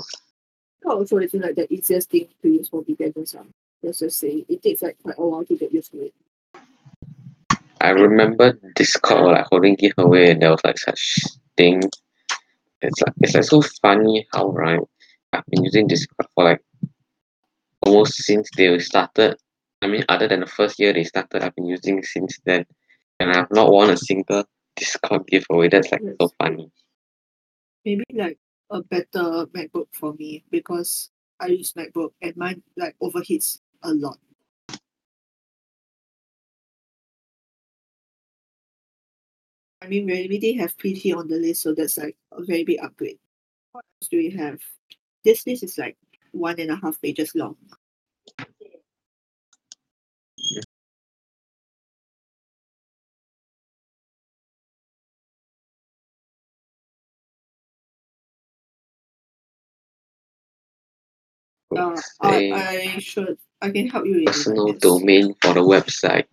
Discord 0.80 0.98
also 1.00 1.17
isn't 1.17 1.41
like 1.41 1.56
the 1.56 1.72
easiest 1.74 2.10
thing 2.10 2.28
to 2.41 2.50
use 2.50 2.69
for 2.69 2.82
beginners. 2.84 3.36
ah. 3.38 3.43
Let's 3.82 4.00
just 4.00 4.19
say 4.19 4.45
it 4.48 4.62
takes 4.62 4.82
like 4.82 4.98
quite 5.02 5.15
a 5.17 5.26
while 5.26 5.45
to 5.45 5.56
get 5.56 5.74
used 5.74 5.91
to 5.91 6.02
it. 6.06 6.13
I 7.81 7.91
remember 7.91 8.59
Discord 8.75 9.23
were 9.23 9.31
like 9.31 9.45
holding 9.49 9.75
giveaway 9.75 10.31
and 10.31 10.41
there 10.41 10.51
was 10.51 10.63
like 10.63 10.77
such 10.77 11.23
thing. 11.55 11.81
It's 12.81 13.01
like 13.01 13.13
it's 13.21 13.35
like 13.35 13.43
so 13.43 13.61
funny 13.81 14.27
how 14.33 14.49
right 14.51 14.79
I've 15.33 15.45
been 15.47 15.63
using 15.63 15.87
Discord 15.87 16.27
for 16.35 16.43
like 16.43 16.61
almost 17.85 18.15
since 18.15 18.49
they 18.57 18.77
started. 18.79 19.37
I 19.81 19.87
mean, 19.87 20.03
other 20.09 20.27
than 20.27 20.41
the 20.41 20.45
first 20.45 20.79
year 20.79 20.91
they 20.91 21.03
started, 21.05 21.41
I've 21.41 21.55
been 21.55 21.65
using 21.65 22.03
since 22.03 22.37
then, 22.45 22.65
and 23.19 23.31
I've 23.31 23.51
not 23.51 23.71
won 23.71 23.89
a 23.89 23.97
single 23.97 24.43
Discord 24.75 25.27
giveaway. 25.27 25.69
That's 25.69 25.91
like 25.91 26.01
so 26.19 26.29
funny. 26.37 26.71
Maybe 27.85 28.03
like 28.13 28.37
a 28.69 28.83
better 28.83 29.45
MacBook 29.55 29.87
for 29.93 30.13
me 30.13 30.43
because 30.51 31.11
I 31.39 31.47
use 31.47 31.73
MacBook 31.73 32.11
and 32.21 32.35
mine 32.35 32.61
like 32.75 32.95
overheats 33.01 33.59
a 33.83 33.93
lot. 33.93 34.19
I 39.81 39.87
mean, 39.87 40.05
we 40.05 40.13
already 40.13 40.53
have 40.53 40.77
PT 40.77 41.13
on 41.15 41.27
the 41.27 41.37
list, 41.37 41.61
so 41.61 41.73
that's 41.73 41.97
like 41.97 42.17
a 42.33 42.43
very 42.43 42.63
big 42.63 42.79
upgrade. 42.83 43.17
What 43.71 43.85
else 44.01 44.09
do 44.09 44.17
we 44.17 44.29
have? 44.31 44.59
This 45.23 45.45
list 45.47 45.63
is 45.63 45.77
like 45.77 45.97
one 46.31 46.59
and 46.59 46.71
a 46.71 46.75
half 46.75 47.01
pages 47.01 47.33
long. 47.33 47.55
Uh, 61.75 61.95
I, 62.21 62.95
I 62.95 62.99
should 62.99 63.37
I 63.61 63.69
can 63.69 63.87
help 63.87 64.05
you 64.05 64.15
with 64.15 64.25
personal 64.25 64.73
domain 64.73 65.35
for 65.41 65.53
the 65.53 65.61
website 65.61 66.25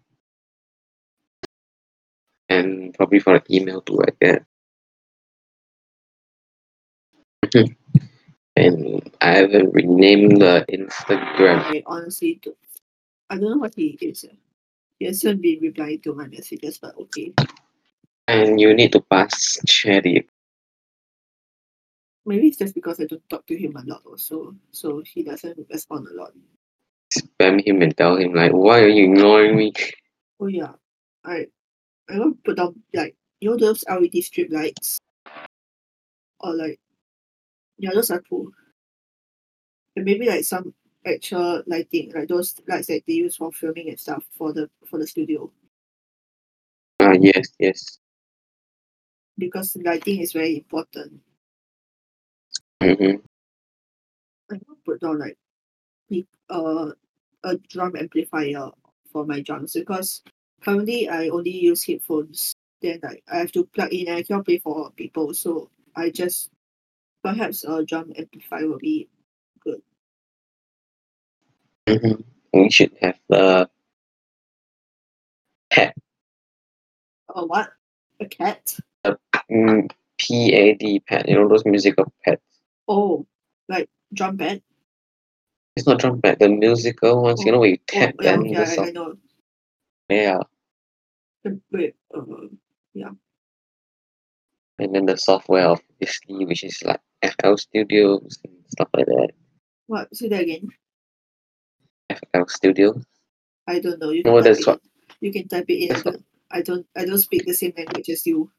and 2.49 2.95
probably 2.95 3.19
for 3.19 3.39
the 3.39 3.57
email 3.57 3.81
too 3.81 4.01
guess. 4.21 4.41
Mhm. 7.45 7.77
and 8.57 9.13
I 9.21 9.35
haven't 9.37 9.73
renamed 9.73 10.41
the 10.41 10.65
Instagram. 10.73 11.61
I 11.61 11.83
honestly 11.87 12.41
don't 12.43 12.57
I 13.29 13.37
don't 13.37 13.51
know 13.51 13.59
what 13.59 13.75
he 13.75 13.99
is. 14.01 14.25
He 14.99 15.07
hasn't 15.07 15.43
been 15.43 15.61
replying 15.61 16.01
to 16.03 16.15
my 16.15 16.27
messages, 16.27 16.79
but 16.79 16.97
okay. 16.97 17.35
And 18.29 18.61
you 18.61 18.73
need 18.75 18.93
to 18.93 19.01
pass 19.01 19.59
the 19.63 20.25
Maybe 22.25 22.49
it's 22.49 22.59
just 22.59 22.75
because 22.75 22.99
I 23.01 23.05
don't 23.05 23.23
talk 23.29 23.47
to 23.47 23.57
him 23.57 23.77
a 23.77 23.85
lot 23.85 24.03
also. 24.05 24.55
So 24.73 25.03
he 25.07 25.23
doesn't 25.23 25.59
respond 25.71 26.09
a 26.09 26.15
lot. 26.15 26.33
spam 27.15 27.65
him 27.65 27.83
and 27.83 27.97
tell 27.97 28.17
him 28.17 28.35
like 28.35 28.53
why 28.53 28.81
are 28.81 28.89
you 28.89 29.05
ignoring 29.05 29.57
me? 29.57 29.73
Oh 30.41 30.49
yeah. 30.49 30.75
I 31.25 31.47
I 32.09 32.19
want 32.19 32.43
put 32.45 32.57
down 32.57 32.81
like 32.95 33.17
you 33.41 33.51
know 33.51 33.57
those 33.57 33.85
LED 33.89 34.23
strip 34.23 34.51
lights? 34.51 34.99
Or 36.41 36.55
like 36.55 36.81
yeah, 37.79 37.91
those 37.95 38.11
are 38.11 38.23
cool. 38.29 38.51
And 39.97 40.05
maybe 40.05 40.27
like 40.27 40.45
some 40.45 40.75
actual 41.05 41.63
lighting, 41.67 42.13
like 42.15 42.29
those 42.29 42.55
lights 42.69 42.89
that 42.89 43.03
they 43.07 43.15
use 43.15 43.37
for 43.37 43.53
filming 43.53 43.89
and 43.89 43.99
stuff 43.99 44.25
for 44.37 44.53
the 44.53 44.71
for 44.89 44.99
the 44.99 45.07
studio. 45.07 45.51
Ah 47.01 47.15
yes, 47.19 47.49
yes. 47.59 47.99
Because 49.39 49.77
lighting 49.77 50.21
is 50.21 50.33
very 50.33 50.57
important. 50.57 51.21
Mm-hmm. 52.83 53.17
I 54.51 54.61
want 54.67 54.85
put 54.85 55.01
down 55.01 55.19
like 55.19 55.37
uh 56.51 56.91
a 57.45 57.57
drum 57.69 57.97
amplifier 57.97 58.71
for 59.13 59.27
my 59.27 59.41
drums 59.41 59.73
because 59.75 60.23
currently 60.63 61.09
I 61.09 61.29
only 61.29 61.51
use 61.51 61.85
headphones. 61.85 62.55
Then 62.83 63.01
like 63.03 63.23
I 63.31 63.39
have 63.39 63.53
to 63.53 63.65
plug 63.65 63.93
in 63.93 64.09
and 64.09 64.19
I 64.19 64.23
cannot 64.23 64.45
play 64.45 64.59
for 64.59 64.91
people, 64.93 65.33
so 65.35 65.71
I 65.95 66.11
just 66.11 66.51
perhaps 67.23 67.65
a 67.65 67.85
drum 67.85 68.13
amplifier 68.17 68.69
will 68.69 68.79
be 68.79 69.09
good. 69.61 69.83
Mm-hmm. 71.87 72.21
We 72.53 72.71
should 72.71 72.93
have 73.01 73.19
the 73.29 73.69
pad 75.71 75.95
a 77.37 77.45
what? 77.45 77.69
A 78.21 78.27
cat? 78.27 78.77
A 79.05 79.17
mm, 79.51 79.91
P-A-D 80.19 81.01
pad, 81.01 81.27
you 81.29 81.35
know 81.35 81.49
those 81.49 81.65
musical 81.65 82.13
pads. 82.25 82.41
Oh, 82.89 83.27
like 83.69 83.89
drum 84.13 84.39
pad? 84.39 84.63
It's 85.77 85.87
not 85.87 86.01
drum 86.01 86.21
pad, 86.23 86.39
the 86.41 86.49
musical 86.49 87.23
ones, 87.23 87.45
you 87.45 87.53
know 87.53 87.59
where 87.59 87.69
you 87.71 87.79
Oh, 87.79 87.85
tap 87.87 88.15
yeah, 88.21 88.31
then 88.37 88.41
okay, 88.41 88.55
the 88.55 88.83
I, 88.83 88.87
I 88.87 88.91
know. 88.91 89.17
Yeah. 90.09 90.39
Uh, 91.45 91.51
uh, 92.15 93.11
And 94.79 94.95
then 94.95 95.07
the 95.07 95.17
software 95.17 95.69
obviously 95.69 96.45
which 96.45 96.65
is 96.65 96.83
like 96.85 97.01
FL 97.23 97.57
Studios 97.57 98.39
and 98.45 98.55
stuff 98.69 98.89
like 98.95 99.07
that. 99.07 99.31
what? 99.87 100.15
Say 100.15 100.29
that 100.29 100.43
again. 100.43 100.69
FL 102.11 102.47
Studio. 102.49 102.95
I 103.67 103.81
don't 103.81 103.99
know. 104.01 104.11
You 104.11 104.23
No, 104.23 104.35
can 104.35 104.43
type 104.43 104.45
that's 104.45 104.61
it 104.61 104.67
what- 104.67 104.83
You 105.21 105.33
can 105.33 105.49
type 105.49 105.65
it 105.69 105.91
in. 105.91 105.97
I 105.97 106.01
don't, 106.03 106.25
I 106.51 106.63
don't. 106.63 106.87
I 106.97 107.05
don't 107.07 107.19
speak 107.19 107.47
the 107.47 107.55
same 107.55 107.73
language 107.77 108.09
as 108.11 108.27
you. 108.27 108.51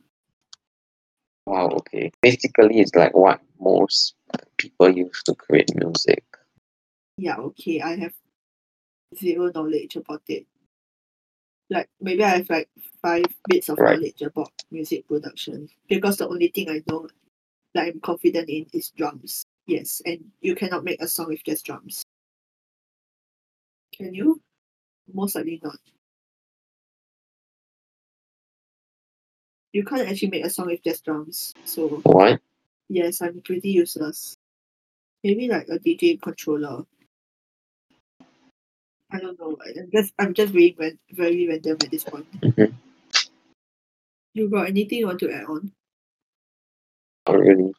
Wow, 1.46 1.70
okay. 1.80 2.12
Basically 2.22 2.80
it's 2.82 2.96
like 2.96 3.14
what 3.16 3.40
most 3.60 4.16
people 4.58 4.90
use 4.90 5.22
to 5.24 5.36
create 5.36 5.70
music. 5.76 6.24
Yeah, 7.18 7.38
okay. 7.38 7.80
I 7.82 7.96
have 7.98 8.14
zero 9.16 9.52
knowledge 9.54 9.96
about 9.96 10.24
it. 10.28 10.46
Like 11.70 11.90
maybe 12.00 12.24
I 12.24 12.38
have 12.38 12.50
like 12.50 12.70
five 13.02 13.26
bits 13.50 13.70
of 13.70 13.78
Right. 13.78 13.98
knowledge 13.98 14.22
about 14.22 14.52
music 14.72 15.08
production 15.08 15.70
because 15.90 16.18
the 16.18 16.28
only 16.28 16.48
thing 16.48 16.70
I 16.70 16.82
know 16.88 17.10
that 17.74 17.88
I'm 17.88 18.00
confident 18.00 18.50
in 18.50 18.66
is 18.74 18.90
drums. 18.92 19.44
Yes, 19.66 20.02
and 20.06 20.32
you 20.42 20.56
cannot 20.56 20.86
make 20.86 21.02
a 21.02 21.08
song 21.08 21.28
with 21.28 21.44
just 21.44 21.66
drums. 21.66 22.04
Can 23.94 24.14
you? 24.14 24.42
Most 25.14 25.36
likely 25.36 25.60
not. 25.62 25.78
You 29.74 29.84
can't 29.84 30.08
actually 30.08 30.30
make 30.30 30.46
a 30.46 30.50
song 30.50 30.68
with 30.68 30.84
just 30.84 31.04
drums. 31.04 31.54
So 31.66 31.88
What? 32.04 32.40
yes, 32.88 33.22
I'm 33.22 33.42
pretty 33.42 33.70
useless. 33.70 34.38
Maybe 35.24 35.48
like 35.50 35.68
a 35.68 35.80
DJ 35.80 36.22
controller. 36.22 36.86
I 39.12 39.20
don't 39.20 39.40
know. 39.40 39.58
I'm 39.66 39.90
just 39.92 40.14
I'm 40.20 40.34
just 40.34 40.52
very 40.52 40.76
very 41.12 41.48
random 41.48 41.78
at 41.82 41.92
this 41.92 42.04
point. 42.04 42.28
Mhm. 42.42 42.74
You 44.34 44.50
got 44.50 44.68
anything 44.68 45.00
you 45.00 45.08
want 45.08 45.20
to 45.22 45.32
add 45.32 45.46
on? 45.46 45.72
Not 47.28 47.40
really. 47.40 47.72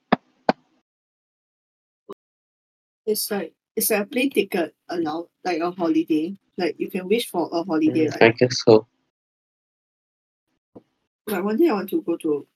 It's 3.06 3.30
like 3.30 3.52
it's 3.76 3.90
like 3.90 4.02
a 4.02 4.06
plane 4.06 4.30
ticket 4.30 4.74
allowed 4.88 5.28
like 5.44 5.60
a 5.60 5.70
holiday. 5.70 6.36
Like 6.56 6.76
you 6.78 6.90
can 6.90 7.06
wish 7.08 7.28
for 7.30 7.48
a 7.52 7.62
holiday, 7.62 8.06
Mm, 8.06 8.10
right? 8.12 8.22
I 8.22 8.28
guess 8.32 8.62
so. 8.64 8.86
Like 11.26 11.44
one 11.44 11.56
day 11.56 11.68
I 11.68 11.74
want 11.74 11.90
to 11.90 12.02
go 12.02 12.16
to 12.16 12.46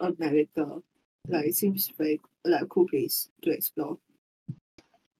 America. 0.00 0.82
Like 1.28 1.46
it 1.46 1.56
seems 1.56 1.88
very 1.96 2.20
like 2.44 2.62
a 2.62 2.66
cool 2.66 2.86
place 2.88 3.28
to 3.42 3.50
explore. 3.50 3.98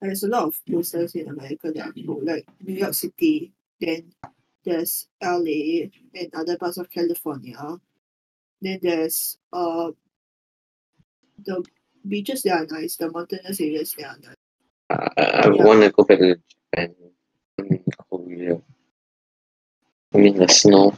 There's 0.02 0.24
a 0.24 0.28
lot 0.28 0.48
of 0.48 0.60
places 0.66 1.14
in 1.14 1.28
America 1.28 1.70
that 1.72 1.86
are 1.86 1.92
cool, 1.92 2.20
like 2.24 2.44
New 2.60 2.74
York 2.74 2.92
City, 2.92 3.52
then 3.80 4.12
there's 4.64 5.06
LA 5.22 5.90
and 6.14 6.28
other 6.34 6.58
parts 6.58 6.76
of 6.76 6.90
California. 6.90 7.56
Then 8.60 8.80
there's 8.82 9.38
uh 9.52 9.92
the 11.46 11.62
beaches 12.06 12.42
that 12.42 12.52
are 12.58 12.66
nice, 12.66 12.96
the 12.96 13.10
mountainous 13.12 13.60
areas 13.60 13.94
that 13.96 14.06
are 14.06 14.18
nice. 14.18 14.36
Uh, 14.90 15.08
I, 15.16 15.50
Yeah. 15.54 15.64
want 15.64 15.82
to 15.82 15.90
go 15.90 16.02
back 16.02 16.18
to 16.18 16.34
Japan. 16.34 16.94
I 17.58 17.62
mean, 17.62 17.84
Korea. 18.10 18.60
I 20.14 20.18
mean, 20.18 20.36
the 20.36 20.48
snow. 20.48 20.94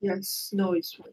Yes, 0.00 0.50
snow 0.50 0.74
is 0.74 0.92
fun. 0.92 1.12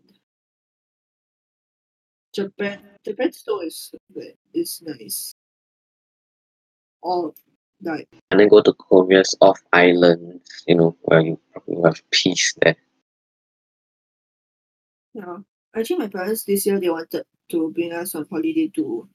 Japan 2.33 2.81
Japan 3.05 3.31
snow 3.31 3.61
is 3.61 3.91
good, 4.13 4.33
is 4.53 4.81
nice. 4.81 5.33
Or 7.05 7.35
like 7.83 8.09
And 8.31 8.39
then 8.39 8.47
go 8.47 8.61
to 8.61 8.73
Korea's 8.73 9.35
off 9.39 9.61
islands, 9.71 10.63
you 10.67 10.73
know, 10.73 10.97
where 11.03 11.21
you 11.21 11.39
probably 11.51 11.83
have 11.83 12.01
peace 12.09 12.55
there. 12.61 12.75
Yeah. 15.13 15.37
Actually, 15.75 15.99
my 15.99 16.07
parents 16.07 16.45
this 16.45 16.65
year 16.65 16.79
they 16.79 16.89
wanted 16.89 17.25
to 17.49 17.71
bring 17.71 17.93
us 17.93 18.15
on 18.15 18.25
holiday 18.29 18.69
to. 18.75 19.07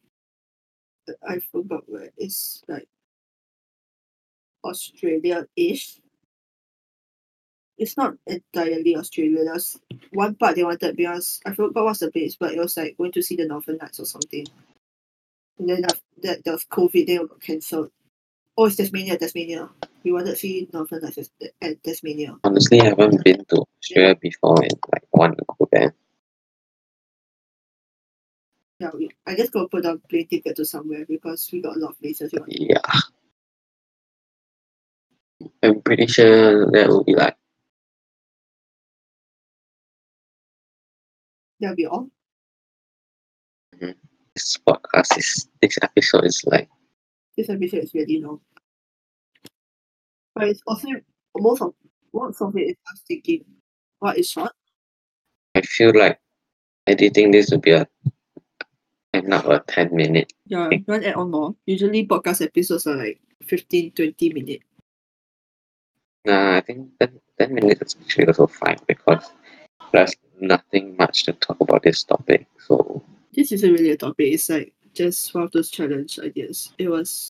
I 1.26 1.40
forgot 1.40 1.82
where 1.86 2.10
it's 2.16 2.62
like 2.68 2.86
Australia-ish. 4.62 5.98
It's 7.76 7.96
not 7.96 8.14
entirely 8.26 8.94
Australia. 8.94 9.42
There's 9.44 9.80
one 10.12 10.36
part 10.36 10.54
they 10.54 10.62
wanted 10.62 11.00
us. 11.00 11.40
I 11.44 11.54
forgot 11.54 11.84
what's 11.84 11.98
the 11.98 12.12
place, 12.12 12.36
but 12.38 12.52
it 12.52 12.58
was 12.58 12.76
like 12.76 12.96
going 12.96 13.10
to 13.12 13.22
see 13.22 13.34
the 13.34 13.46
Northern 13.46 13.78
Lights 13.78 13.98
or 13.98 14.04
something. 14.04 14.46
And 15.60 15.68
then 15.68 15.84
after 15.84 16.00
that, 16.22 16.42
there 16.44 16.54
was 16.54 16.64
COVID. 16.64 17.06
Then 17.06 17.20
it 17.20 17.28
got 17.28 17.40
cancelled. 17.40 17.90
Oh, 18.56 18.64
it's 18.64 18.76
Tasmania. 18.76 19.18
Tasmania. 19.18 19.68
We 20.02 20.12
wanted 20.12 20.30
to 20.30 20.36
see 20.36 20.66
Northern 20.72 21.02
Lights 21.02 21.30
at- 21.60 21.84
Tasmania. 21.84 22.38
Honestly, 22.44 22.80
I 22.80 22.86
haven't 22.86 23.22
been 23.22 23.44
to 23.50 23.64
Australia 23.78 24.16
before 24.16 24.62
and 24.62 24.72
like 24.90 25.04
want 25.12 25.36
to 25.36 25.44
go 25.46 25.68
there. 25.70 25.94
Yeah, 28.78 28.90
we, 28.94 29.10
I 29.26 29.34
just 29.36 29.52
got 29.52 29.62
to 29.62 29.68
put 29.68 29.82
down 29.82 30.00
plane 30.08 30.26
ticket 30.26 30.56
to 30.56 30.64
somewhere 30.64 31.04
because 31.06 31.50
we 31.52 31.60
got 31.60 31.76
a 31.76 31.78
lot 31.78 31.90
of 31.90 32.00
places. 32.00 32.32
Yeah. 32.48 32.80
I'm 35.62 35.82
pretty 35.82 36.06
sure 36.06 36.70
that 36.70 36.88
will 36.88 37.04
be 37.04 37.14
like 37.14 37.36
That'll 41.60 41.76
be 41.76 41.84
all. 41.86 42.08
Mm-hmm. 43.76 44.09
This 44.34 44.58
podcast 44.66 45.18
is 45.18 45.48
this 45.60 45.78
episode 45.82 46.24
is 46.24 46.42
like 46.46 46.68
This 47.36 47.50
episode 47.50 47.84
is 47.84 47.94
really 47.94 48.20
long. 48.20 48.40
But 50.34 50.48
it's 50.48 50.62
also 50.66 50.88
most 51.38 51.62
of 51.62 51.74
most 52.12 52.40
of 52.42 52.56
it 52.56 52.74
is 52.74 52.76
us 52.92 53.02
thinking 53.06 53.44
what 53.98 54.18
is 54.18 54.30
short. 54.30 54.52
I 55.54 55.62
feel 55.62 55.92
like 55.96 56.20
editing 56.86 57.30
this 57.30 57.50
would 57.50 57.62
be 57.62 57.72
a 57.72 57.86
end 59.14 59.34
up 59.34 59.46
a 59.46 59.62
ten 59.66 59.94
minute. 59.94 60.32
Yeah, 60.46 60.70
you 60.70 60.84
want 60.86 61.04
add 61.04 61.14
on 61.14 61.30
more? 61.30 61.54
Usually 61.66 62.06
podcast 62.06 62.44
episodes 62.44 62.86
are 62.86 62.96
like 62.96 63.20
15, 63.46 63.92
20 63.92 64.32
minutes. 64.32 64.64
Nah, 66.24 66.56
I 66.56 66.60
think 66.60 66.90
10, 67.00 67.20
10 67.38 67.54
minutes 67.54 67.80
is 67.82 67.96
actually 68.00 68.26
also 68.26 68.46
fine 68.46 68.78
because 68.86 69.32
there's 69.92 70.14
nothing 70.40 70.96
much 70.96 71.24
to 71.24 71.32
talk 71.32 71.60
about 71.60 71.82
this 71.82 72.04
topic. 72.04 72.46
So 72.58 73.02
This 73.32 73.52
isn't 73.52 73.72
really 73.72 73.90
a 73.90 73.96
topic, 73.96 74.32
it's 74.34 74.48
like 74.48 74.72
just 74.92 75.32
one 75.34 75.44
of 75.44 75.52
those 75.52 75.70
challenge 75.70 76.18
ideas. 76.18 76.72
It 76.78 76.88
was 76.88 77.30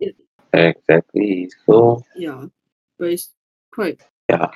It, 0.00 0.16
exactly. 0.52 1.50
So 1.66 2.02
yeah. 2.16 2.46
But 2.98 3.08
it's 3.10 3.32
quite 3.72 4.00
Yeah. 4.30 4.50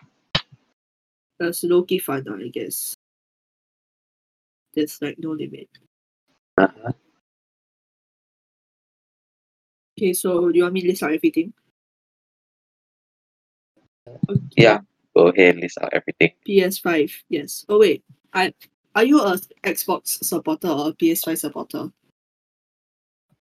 It's 1.41 1.63
low 1.65 1.83
key 1.85 1.99
fun, 1.99 2.25
I 2.29 2.49
guess. 2.49 2.97
There's 4.75 5.01
like 5.03 5.19
no 5.19 5.31
limit. 5.31 5.69
uh, 6.59 6.69
Okay, 9.99 10.13
so 10.13 10.51
do 10.51 10.57
you 10.57 10.63
want 10.63 10.75
me 10.75 10.83
to 10.83 10.89
list 10.89 11.03
out 11.03 11.13
everything? 11.13 11.53
Okay. 14.29 14.39
Yeah. 14.57 14.79
go 15.17 15.29
ahead 15.29 15.55
and 15.55 15.63
list 15.63 15.79
out 15.83 15.93
everything. 15.93 16.33
PS5, 16.47 17.11
yes. 17.29 17.67
Oh 17.69 17.81
wait, 17.81 18.05
I 18.33 18.55
are 18.99 19.05
you 19.05 19.21
a 19.21 19.39
Xbox 19.63 20.25
supporter 20.25 20.67
or 20.67 20.89
a 20.89 20.93
PS5 20.93 21.39
supporter? 21.39 21.93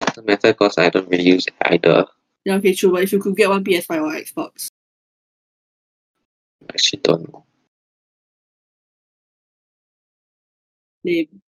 Doesn't 0.01 0.27
matter 0.27 0.53
because 0.53 0.77
I 0.77 0.91
don't 0.91 1.09
really 1.09 1.25
use 1.25 1.47
either. 1.63 2.05
Yeah, 2.45 2.57
okay, 2.57 2.75
true. 2.75 2.93
But 2.93 3.05
if 3.05 3.13
you 3.13 3.21
could 3.21 3.37
get 3.37 3.49
one 3.49 3.65
PS5 3.65 4.03
or 4.03 4.13
Xbox, 4.21 4.69
I 6.63 6.67
actually 6.75 7.01
don't 7.03 7.33
know. 7.33 7.45
name. 11.05 11.41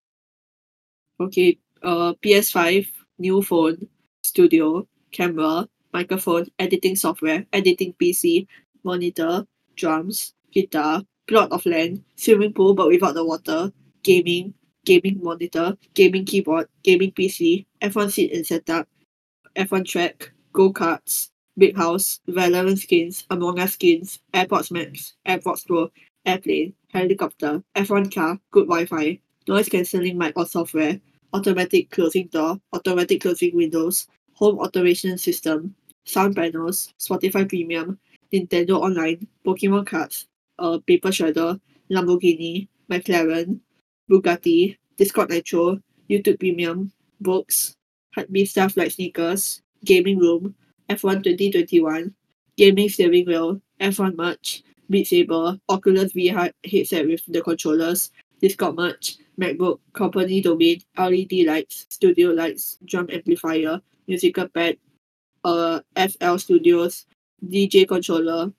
Okay, 1.21 1.59
uh, 1.83 2.15
PS5, 2.25 2.89
new 3.19 3.43
phone, 3.43 3.89
studio, 4.23 4.89
camera, 5.11 5.69
microphone, 5.93 6.47
editing 6.59 6.97
software, 6.97 7.45
editing 7.53 7.93
PC, 8.01 8.47
monitor, 8.85 9.47
drums, 9.77 10.33
guitar, 10.51 11.03
plot 11.29 11.53
of 11.53 11.67
land, 11.67 12.03
swimming 12.17 12.55
pool 12.55 12.75
but 12.75 12.89
without 12.89 13.13
the 13.13 13.25
water, 13.25 13.71
gaming, 14.03 14.55
gaming 14.85 15.21
monitor, 15.23 15.77
gaming 15.95 16.25
keyboard, 16.25 16.69
gaming 16.83 17.13
PC, 17.13 17.67
F1 17.81 18.11
seat 18.11 18.33
and 18.33 18.47
setup, 18.47 18.89
F1 19.57 19.87
track, 19.87 20.33
go 20.53 20.73
karts, 20.73 21.31
big 21.57 21.77
house, 21.77 22.21
Valorant 22.29 22.79
skins, 22.79 23.27
Among 23.31 23.59
Us 23.59 23.75
skins, 23.75 24.21
AirPods 24.33 24.71
Max, 24.71 25.15
AirPods 25.27 25.67
Pro, 25.67 25.91
airplane, 26.25 26.75
helicopter, 26.89 27.63
F1 27.77 28.15
car, 28.15 28.39
good 28.51 28.67
Wi-Fi, 28.67 29.21
noise 29.49 29.69
cancelling 29.69 30.19
mic 30.19 30.33
or 30.37 30.47
software, 30.47 31.01
automatic 31.33 31.91
closing 31.91 32.29
door, 32.29 32.59
automatic 32.73 33.23
closing 33.23 33.55
windows, 33.57 34.07
home 34.35 34.59
automation 34.59 35.19
system, 35.19 35.75
sound 36.05 36.37
panels, 36.37 36.93
Spotify 36.99 37.49
Premium, 37.49 37.99
Nintendo 38.33 38.81
Online, 38.81 39.27
Pokemon 39.47 39.87
cards, 39.87 40.27
uh, 40.59 40.79
paper 40.87 41.09
shredder, 41.09 41.61
Lamborghini, 41.91 42.69
McLaren, 42.91 43.61
Bugatti, 44.13 44.77
Discord 44.99 45.31
Nitro, 45.31 45.79
YouTube 46.11 46.39
Premium, 46.39 46.93
books, 47.19 47.77
hypebeast 48.15 48.49
stuff 48.49 48.77
like 48.77 48.91
sneakers, 48.91 49.63
gaming 49.87 50.19
room, 50.19 50.55
F1 50.91 51.25
2021, 51.25 52.15
gaming 52.59 52.89
steering 52.91 53.25
wheel, 53.25 53.63
F1 53.81 54.15
merch, 54.15 54.63
Beat 54.91 55.07
Saber, 55.07 55.59
Oculus 55.71 56.13
VR 56.13 56.53
headset 56.71 57.07
with 57.07 57.23
the 57.27 57.41
controllers, 57.41 58.11
Discord 58.43 58.77
merch, 58.77 59.17
MacBook, 59.41 59.79
company 59.95 60.43
domain, 60.43 60.83
LED 60.99 61.33
lights, 61.47 61.87
studio 61.89 62.33
lights, 62.33 62.77
drum 62.85 63.09
amplifier, 63.11 63.81
musical 64.07 64.47
pad, 64.49 64.77
uh, 65.45 65.81
FL 65.97 66.37
Studios, 66.37 67.07
DJ 67.43 67.89
controller, 67.89 68.53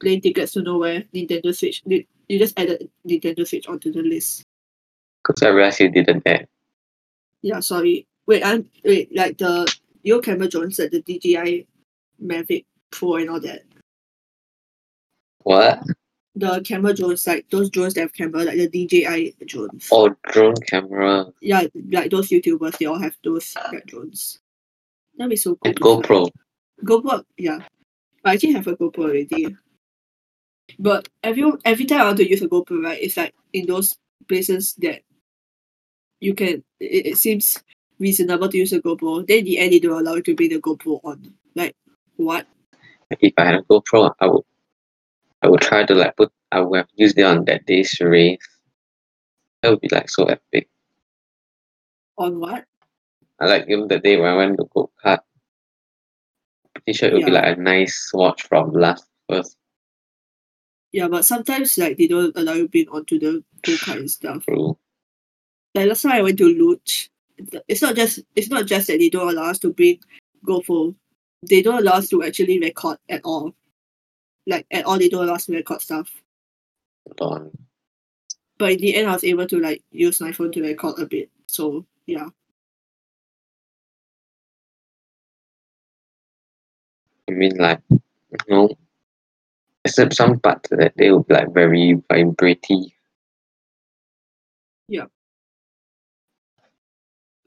plane 0.00 0.20
tickets 0.20 0.52
to 0.52 0.62
nowhere, 0.62 1.04
Nintendo 1.14 1.54
Switch. 1.54 1.80
You 1.86 2.38
just 2.38 2.58
added 2.58 2.90
Nintendo 3.06 3.46
Switch 3.46 3.68
onto 3.68 3.92
the 3.92 4.02
list. 4.02 4.44
Because 5.22 5.42
I 5.42 5.48
realized 5.48 5.80
you 5.80 5.90
didn't 5.90 6.26
add. 6.26 6.48
Yeah, 7.42 7.60
sorry. 7.60 8.06
Wait, 8.26 8.44
I'm 8.44 8.68
wait 8.84 9.14
like 9.14 9.38
the 9.38 9.72
your 10.02 10.20
camera 10.20 10.48
drones 10.48 10.78
like 10.78 10.90
the 10.90 11.02
DJI 11.02 11.66
Mavic 12.22 12.64
Pro 12.90 13.16
and 13.16 13.30
all 13.30 13.40
that. 13.40 13.62
What? 15.42 15.82
The 16.36 16.60
camera 16.60 16.94
drones 16.94 17.26
like 17.26 17.46
those 17.50 17.70
drones 17.70 17.94
that 17.94 18.02
have 18.02 18.12
camera 18.12 18.44
like 18.44 18.56
the 18.56 18.68
DJI 18.68 19.34
drones. 19.46 19.88
Oh, 19.90 20.14
drone 20.30 20.54
camera 20.66 21.26
Yeah, 21.40 21.64
like 21.90 22.10
those 22.10 22.28
YouTubers 22.28 22.78
they 22.78 22.86
all 22.86 22.98
have 22.98 23.16
those 23.24 23.54
like, 23.72 23.86
drones. 23.86 24.38
That'd 25.16 25.30
be 25.30 25.36
so 25.36 25.56
cool. 25.56 25.70
and. 25.70 25.80
GoPro. 25.80 26.30
GoPro, 26.84 27.24
yeah. 27.36 27.58
I 28.24 28.34
actually 28.34 28.52
have 28.52 28.66
a 28.66 28.76
GoPro 28.76 29.04
already. 29.04 29.56
But 30.78 31.08
every 31.22 31.50
every 31.64 31.84
time 31.84 32.00
I 32.00 32.04
want 32.04 32.18
to 32.18 32.30
use 32.30 32.42
a 32.42 32.48
GoPro, 32.48 32.82
right, 32.82 33.02
it's 33.02 33.16
like 33.16 33.34
in 33.52 33.66
those 33.66 33.96
places 34.28 34.74
that 34.78 35.02
you 36.20 36.34
can 36.34 36.62
it, 36.78 37.06
it 37.06 37.16
seems 37.16 37.62
reasonable 37.98 38.48
to 38.48 38.56
use 38.56 38.72
a 38.72 38.80
GoPro. 38.80 39.26
Then 39.26 39.38
in 39.40 39.44
the 39.44 39.58
end 39.58 39.72
they 39.72 39.80
don't 39.80 40.00
allow 40.00 40.14
you 40.14 40.22
to 40.22 40.34
bring 40.34 40.50
the 40.50 40.60
GoPro 40.60 41.00
on. 41.04 41.34
Like 41.54 41.74
what? 42.16 42.46
If 43.10 43.34
I 43.36 43.44
had 43.44 43.54
a 43.54 43.62
GoPro, 43.62 44.14
I 44.20 44.26
would 44.26 44.44
I 45.42 45.48
would 45.48 45.60
try 45.60 45.84
to 45.84 45.94
like 45.94 46.16
put 46.16 46.32
I 46.52 46.60
would 46.60 46.78
have 46.78 46.88
used 46.94 47.18
it 47.18 47.22
on 47.22 47.44
that 47.46 47.66
day's 47.66 47.98
race. 48.00 48.38
That 49.62 49.70
would 49.70 49.80
be 49.80 49.88
like 49.90 50.08
so 50.08 50.24
epic. 50.24 50.68
On 52.16 52.38
what? 52.38 52.64
I 53.40 53.46
like 53.46 53.64
even 53.68 53.88
the 53.88 53.98
day 53.98 54.16
when 54.18 54.30
I 54.30 54.36
went 54.36 54.58
to 54.58 54.68
go 54.74 54.90
kart. 55.02 55.20
Pretty 56.74 56.92
sure 56.96 57.08
it 57.08 57.14
would 57.14 57.24
be 57.24 57.30
like 57.30 57.56
a 57.56 57.60
nice 57.60 58.10
watch 58.12 58.42
from 58.42 58.72
last 58.72 59.06
first 59.28 59.56
Yeah, 60.92 61.08
but 61.08 61.24
sometimes 61.24 61.76
like 61.78 61.96
they 61.96 62.06
don't 62.06 62.36
allow 62.36 62.52
you 62.52 62.68
bring 62.68 62.88
onto 62.88 63.18
the 63.18 63.44
go 63.62 63.72
kart 63.72 63.98
and 63.98 64.10
stuff. 64.10 64.44
through. 64.44 64.76
Like 65.74 65.88
last 65.88 66.02
time 66.02 66.12
I 66.12 66.22
went 66.22 66.38
to 66.38 66.44
Luch, 66.44 67.08
it's 67.68 67.82
not 67.82 67.94
just 67.94 68.20
it's 68.34 68.50
not 68.50 68.66
just 68.66 68.88
that 68.88 68.98
they 68.98 69.08
don't 69.08 69.28
allow 69.28 69.50
us 69.50 69.58
to 69.60 69.72
bring 69.72 70.00
GoPro. 70.44 70.94
They 71.48 71.62
don't 71.62 71.80
allow 71.80 71.92
us 71.92 72.08
to 72.08 72.22
actually 72.24 72.58
record 72.58 72.98
at 73.08 73.22
all. 73.24 73.54
Like 74.46 74.66
at 74.70 74.84
all, 74.84 74.98
they 74.98 75.08
don't 75.08 75.24
allow 75.24 75.34
us 75.34 75.46
to 75.46 75.52
record 75.52 75.80
stuff. 75.80 76.10
on. 77.20 77.50
But 78.58 78.72
in 78.72 78.78
the 78.78 78.94
end, 78.96 79.08
I 79.08 79.12
was 79.12 79.24
able 79.24 79.46
to 79.46 79.58
like 79.58 79.82
use 79.90 80.20
my 80.20 80.32
phone 80.32 80.52
to 80.52 80.62
record 80.62 80.98
a 80.98 81.06
bit. 81.06 81.30
So 81.46 81.86
yeah, 82.06 82.28
I 87.28 87.32
mean 87.32 87.56
like 87.56 87.80
you 87.90 87.98
know 88.48 88.76
except 89.84 90.14
some 90.14 90.38
parts 90.40 90.68
that 90.70 90.92
they 90.96 91.10
would 91.10 91.26
be 91.26 91.34
like 91.34 91.54
very 91.54 91.94
vibraty. 92.10 92.92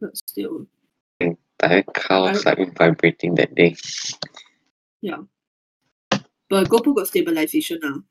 But 0.04 0.18
still, 0.18 0.68
The 1.20 1.38
entire 1.38 1.84
car 1.84 2.28
was 2.28 2.46
like 2.46 2.60
vibrating 2.78 3.36
that 3.36 3.56
day. 3.56 3.76
Yeah. 5.02 5.24
But 6.50 6.68
GoPro 6.68 6.96
got 6.96 7.08
stabilization 7.08 7.80
now. 7.82 8.04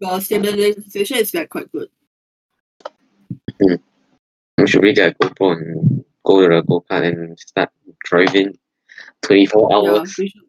Got 0.00 0.22
stabilization 0.22 1.18
is 1.18 1.34
like 1.34 1.50
quite 1.50 1.70
good. 1.70 1.88
Hmm. 3.60 3.76
We 4.56 4.66
should 4.66 4.82
really 4.82 4.94
get 4.94 5.18
GoPro 5.18 5.52
and 5.52 6.04
go 6.24 6.40
to 6.40 6.48
the 6.48 6.62
go 6.62 6.80
kart 6.88 7.04
and 7.04 7.38
start 7.38 7.68
driving 8.04 8.56
twenty 9.20 9.46
four 9.46 9.68
hours. 9.72 10.16
we 10.16 10.28
should, 10.28 10.48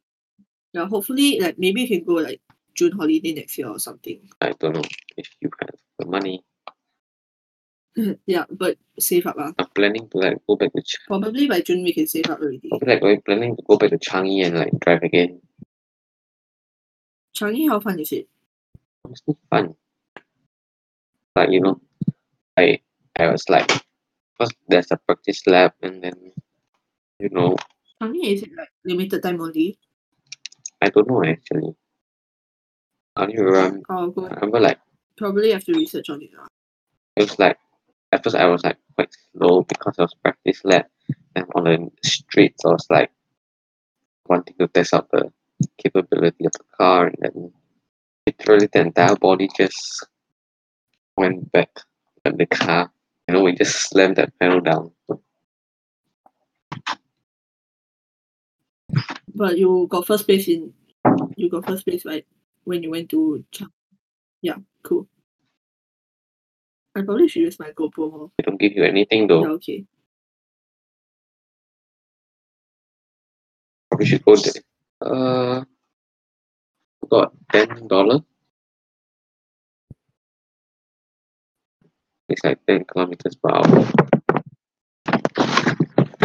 yeah. 0.72 0.88
Hopefully, 0.88 1.39
like 1.41 1.60
maybe 1.60 1.84
we 1.84 1.88
can 1.88 2.05
go 2.05 2.14
like 2.24 2.39
June 2.74 2.93
holiday 2.93 3.34
next 3.34 3.57
year 3.57 3.68
or 3.68 3.80
something. 3.80 4.22
I 4.39 4.53
don't 4.53 4.76
know 4.76 4.88
if 5.18 5.28
you 5.41 5.51
have 5.60 5.76
the 5.99 6.05
money. 6.05 6.43
yeah, 8.26 8.46
but 8.50 8.78
save 9.00 9.28
up. 9.28 9.38
I'm 9.38 9.54
planning 9.76 10.10
to 10.10 10.18
like 10.18 10.38
go 10.48 10.56
back 10.56 10.74
to 10.74 10.82
Ch- 10.82 10.98
Probably 11.08 11.48
by 11.48 11.62
June 11.62 11.84
we 11.84 11.94
can 11.94 12.08
save 12.08 12.30
up 12.30 12.39
already. 12.41 12.70
probably 12.70 12.94
like 12.94 13.04
we're 13.04 13.22
planning 13.22 13.56
to 13.56 13.62
go 13.68 13.78
back 13.78 13.91
to 13.91 13.98
Changi 13.98 14.46
and 14.46 14.58
like 14.58 14.74
drive 14.80 15.04
again. 15.04 15.41
Changi, 17.36 17.70
how 17.70 17.80
fun 17.80 18.00
is 18.00 18.12
it? 18.12 18.28
It's 19.10 19.20
still 19.22 19.38
fun. 19.50 19.76
Like 21.36 21.50
you 21.52 21.62
know, 21.62 21.82
I 22.58 22.80
I 23.20 23.28
was 23.28 23.48
like 23.50 23.70
first 24.39 24.54
there's 24.68 24.91
a 24.91 24.98
practice 24.98 25.46
lab 25.48 25.74
and 25.82 26.04
then 26.04 26.32
you 27.20 27.30
know 27.30 27.56
Changi 28.02 28.34
is 28.34 28.44
it 28.44 28.50
like 28.58 28.70
limited 28.86 29.22
time 29.22 29.41
only? 29.41 29.78
I 30.82 30.89
don't 30.89 31.08
know 31.08 31.24
actually. 31.24 31.76
I 33.16 33.24
only 33.24 33.38
remember, 33.38 33.82
go 33.88 34.28
I 34.28 34.34
remember 34.34 34.60
like 34.60 34.80
probably 35.18 35.52
have 35.52 35.64
to 35.66 35.74
research 35.74 36.10
on 36.10 36.22
it. 36.22 36.32
ah. 36.39 36.48
it 37.16 37.30
was 37.30 37.38
like 37.38 37.58
at 38.14 38.24
first 38.24 38.36
I 38.36 38.45
was 38.45 38.64
like 38.64 38.78
quite 38.95 39.14
slow 39.32 39.64
because 39.64 39.95
I 39.97 40.03
was 40.03 40.16
practice 40.24 40.61
lab 40.64 40.86
um, 40.86 41.16
and 41.36 41.45
on 41.55 41.64
the 41.64 42.07
streets 42.07 42.64
I 42.66 42.70
was 42.70 42.88
like 42.89 43.11
wanting 44.28 44.55
to 44.59 44.68
test 44.68 44.93
out 44.93 45.09
the 45.11 45.32
capability 45.78 46.45
of 46.45 46.53
the 46.53 46.66
car 46.78 47.07
and 47.07 47.18
then 47.22 47.53
literally 48.28 48.70
the 48.72 48.82
entire 48.82 49.16
body 49.16 49.49
just 49.57 50.07
went 51.18 51.51
back 51.51 51.70
at 52.26 52.38
the 52.38 52.45
car. 52.45 52.91
You 53.28 53.36
know, 53.36 53.43
we 53.43 53.53
just 53.55 53.89
slammed 53.89 54.18
that 54.18 54.38
pedal 54.39 54.61
down. 54.61 54.91
But 59.36 59.57
you 59.57 59.88
got 59.89 60.05
first 60.05 60.26
place 60.26 60.47
in 60.47 60.74
you 61.36 61.49
got 61.49 61.66
first 61.66 61.86
place 61.86 62.05
right 62.05 62.26
when 62.64 62.84
you 62.84 62.91
went 62.91 63.09
to 63.09 63.43
Chang. 63.51 63.70
Yeah, 64.41 64.57
cool. 64.84 65.07
I 66.96 67.02
probably 67.02 67.28
should 67.28 67.41
use 67.41 67.60
my 67.60 67.72
GoPro 67.72 68.12
more. 68.12 68.32
They 68.38 68.44
don't 68.44 68.60
give 68.60 68.74
you 68.74 68.84
anything 68.84 69.28
though. 69.28 69.41
Yeah, 69.44 69.50
okay. 69.52 69.86
Probably 73.89 74.06
should 74.06 74.24
go 74.24 74.36
there. 74.36 74.54
Uh, 75.02 75.64
got 77.10 77.34
ten 77.52 77.88
dollar. 77.88 78.20
It's 82.30 82.44
like 82.44 82.66
ten 82.66 82.86
kilometers 82.86 83.36
per 83.36 83.50
hour. 83.50 83.91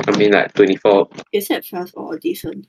I 0.06 0.16
mean, 0.16 0.32
like 0.32 0.52
twenty 0.54 0.76
four. 0.76 1.08
Is 1.32 1.48
that 1.48 1.64
fast 1.64 1.94
or 1.96 2.18
decent? 2.18 2.66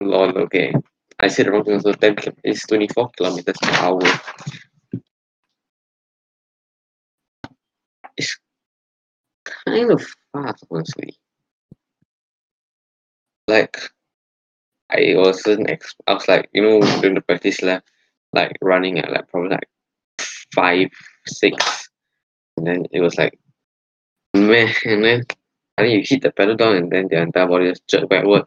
Lol. 0.00 0.36
Okay, 0.38 0.74
I 1.20 1.28
said 1.28 1.46
the 1.46 1.52
wrong 1.52 1.64
thing. 1.64 1.80
So 1.80 1.92
ten. 1.92 2.16
It's 2.42 2.66
twenty 2.66 2.88
four 2.88 3.10
kilometers 3.16 3.56
per 3.60 3.70
hour. 3.84 4.00
Kind 9.66 9.90
of 9.92 10.02
fast, 10.32 10.64
honestly. 10.70 11.16
Like, 13.48 13.78
I 14.90 15.14
wasn't. 15.16 15.70
Ex- 15.70 15.94
I 16.06 16.14
was 16.14 16.28
like, 16.28 16.48
you 16.52 16.62
know, 16.62 16.80
during 17.00 17.14
the 17.14 17.20
practice 17.20 17.62
lap, 17.62 17.84
like 18.32 18.56
running 18.62 18.98
at 18.98 19.10
like 19.10 19.28
probably 19.28 19.50
like 19.50 19.68
five, 20.54 20.88
six, 21.26 21.88
and 22.56 22.66
then 22.66 22.86
it 22.92 23.00
was 23.00 23.16
like, 23.16 23.38
man, 24.34 24.72
and 24.84 25.04
then 25.04 25.22
and 25.78 25.90
you 25.90 26.02
hit 26.04 26.22
the 26.22 26.32
pedal 26.32 26.56
down, 26.56 26.76
and 26.76 26.90
then 26.92 27.08
the 27.10 27.20
entire 27.20 27.46
body 27.46 27.70
just 27.70 27.86
jerk 27.88 28.08
backward. 28.08 28.44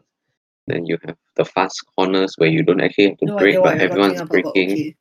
Then 0.66 0.86
you 0.86 0.98
have 1.06 1.16
the 1.36 1.44
fast 1.44 1.84
corners 1.96 2.34
where 2.38 2.48
you 2.48 2.62
don't 2.62 2.80
actually 2.80 3.08
have 3.10 3.18
to 3.18 3.26
No 3.26 3.36
brake, 3.36 3.62
but 3.62 3.78
everyone's 3.80 4.14
talking 4.14 4.18
about, 4.20 4.42
but 4.42 4.54
braking, 4.54 4.70
okay. 4.72 4.96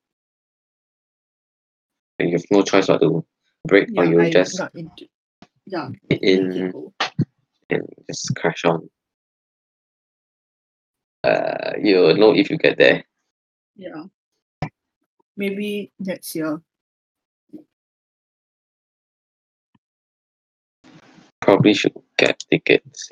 and 2.19 2.29
you 2.29 2.37
have 2.37 2.45
no 2.51 2.61
choice 2.63 2.87
but 2.87 2.99
to 2.99 3.25
brake, 3.67 3.89
or 3.97 4.05
you 4.05 4.19
I'm 4.21 4.31
just 4.31 4.59
into 4.75 5.07
yeah. 5.67 5.89
in 6.09 6.73
and 7.69 7.87
just 8.07 8.33
crash 8.35 8.63
on. 8.65 8.89
Uh, 11.23 11.73
you'll 11.81 12.15
know 12.15 12.33
if 12.33 12.49
you 12.49 12.57
get 12.57 12.77
there. 12.77 13.03
Yeah. 13.75 14.05
Maybe 15.35 15.91
next 15.99 16.33
year. 16.35 16.61
Probably 21.41 21.73
should 21.73 21.93
get 22.17 22.39
tickets. 22.49 23.11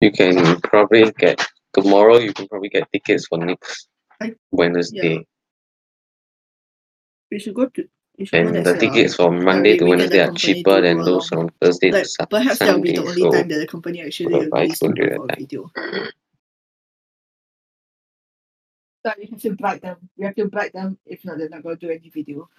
You 0.00 0.10
can 0.10 0.60
probably 0.62 1.10
get 1.12 1.46
tomorrow. 1.72 2.18
You 2.18 2.32
can 2.32 2.48
probably 2.48 2.68
get 2.68 2.90
tickets 2.92 3.26
for 3.28 3.38
next 3.38 3.88
I- 4.20 4.34
Wednesday, 4.50 5.24
We 7.32 7.38
should 7.38 7.54
go 7.54 7.64
to 7.66 7.88
we 8.18 8.26
should 8.26 8.40
and 8.40 8.52
next 8.52 8.72
the 8.74 8.78
tickets 8.78 9.14
from 9.16 9.42
Monday 9.42 9.78
to 9.78 9.86
Wednesday 9.86 10.20
are 10.20 10.32
cheaper 10.32 10.82
than 10.82 10.98
go 10.98 11.04
those 11.04 11.30
along. 11.32 11.48
from 11.48 11.54
Thursday 11.62 11.90
Like 11.90 12.02
to 12.02 12.08
Sat- 12.10 12.28
perhaps 12.28 12.58
that 12.58 12.74
will 12.74 12.82
be 12.82 12.92
the 12.92 13.00
only 13.00 13.22
So 13.22 13.30
time 13.32 13.48
that 13.48 13.58
the 13.58 13.66
company 13.66 14.02
actually 14.02 14.34
Well, 14.34 14.48
I 14.52 14.64
agrees 14.64 14.78
to 14.80 14.86
could 14.88 14.96
do 14.96 15.02
go 15.08 15.08
that 15.08 15.16
for 15.16 15.32
a 15.32 15.36
video. 15.40 15.70
But 19.02 19.18
we 19.18 19.26
have 19.32 19.40
to 19.40 19.56
bribe 19.56 19.80
them. 19.80 19.96
We 20.18 20.26
have 20.26 20.34
to 20.36 20.44
bribe 20.44 20.72
them. 20.72 20.98
If 21.06 21.24
not, 21.24 21.38
they're 21.38 21.48
not 21.48 21.62
going 21.62 21.78
to 21.78 21.86
do 21.86 21.90
any 21.92 22.10
video. 22.10 22.50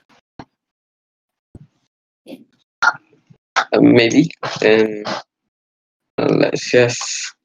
uh, 2.81 3.79
maybe 3.79 4.31
then 4.59 5.03
uh, 6.17 6.33
let's 6.33 6.71
just 6.71 7.35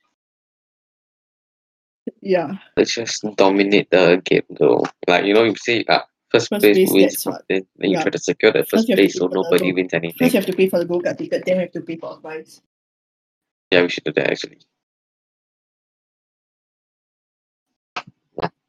Yeah. 2.22 2.52
let's 2.78 2.94
just 2.94 3.22
dominate 3.36 3.90
the 3.90 4.22
game 4.24 4.48
though. 4.58 4.82
Like 5.06 5.26
you 5.26 5.34
know, 5.34 5.44
you 5.44 5.54
say 5.56 5.84
uh, 5.88 6.00
first, 6.30 6.48
First 6.48 6.62
place 6.62 6.76
place 6.76 6.92
wins 6.92 7.24
what? 7.24 7.34
something, 7.34 7.66
then 7.76 7.90
you 7.90 7.96
Yeah. 7.96 8.02
try 8.02 8.10
to 8.10 8.18
secure 8.18 8.52
the 8.52 8.58
First 8.60 8.70
first 8.70 8.88
you 8.88 8.94
place 8.96 9.18
so 9.18 9.26
nobody 9.26 9.72
wins 9.72 9.94
anything. 9.94 10.18
First, 10.18 10.34
you 10.34 10.40
have 10.40 10.46
to 10.46 10.52
pay 10.56 10.68
for 10.68 10.78
the 10.78 10.84
go 10.84 11.00
kart 11.00 11.18
ticket. 11.18 11.44
Then 11.44 11.56
we 11.56 11.62
have 11.62 11.72
to 11.72 11.80
pay 11.80 11.96
for 11.96 12.14
advice. 12.16 12.60
Yeah, 13.70 13.82
we 13.82 13.88
should 13.88 14.04
do 14.04 14.12
that 14.12 14.30
actually. 14.30 14.58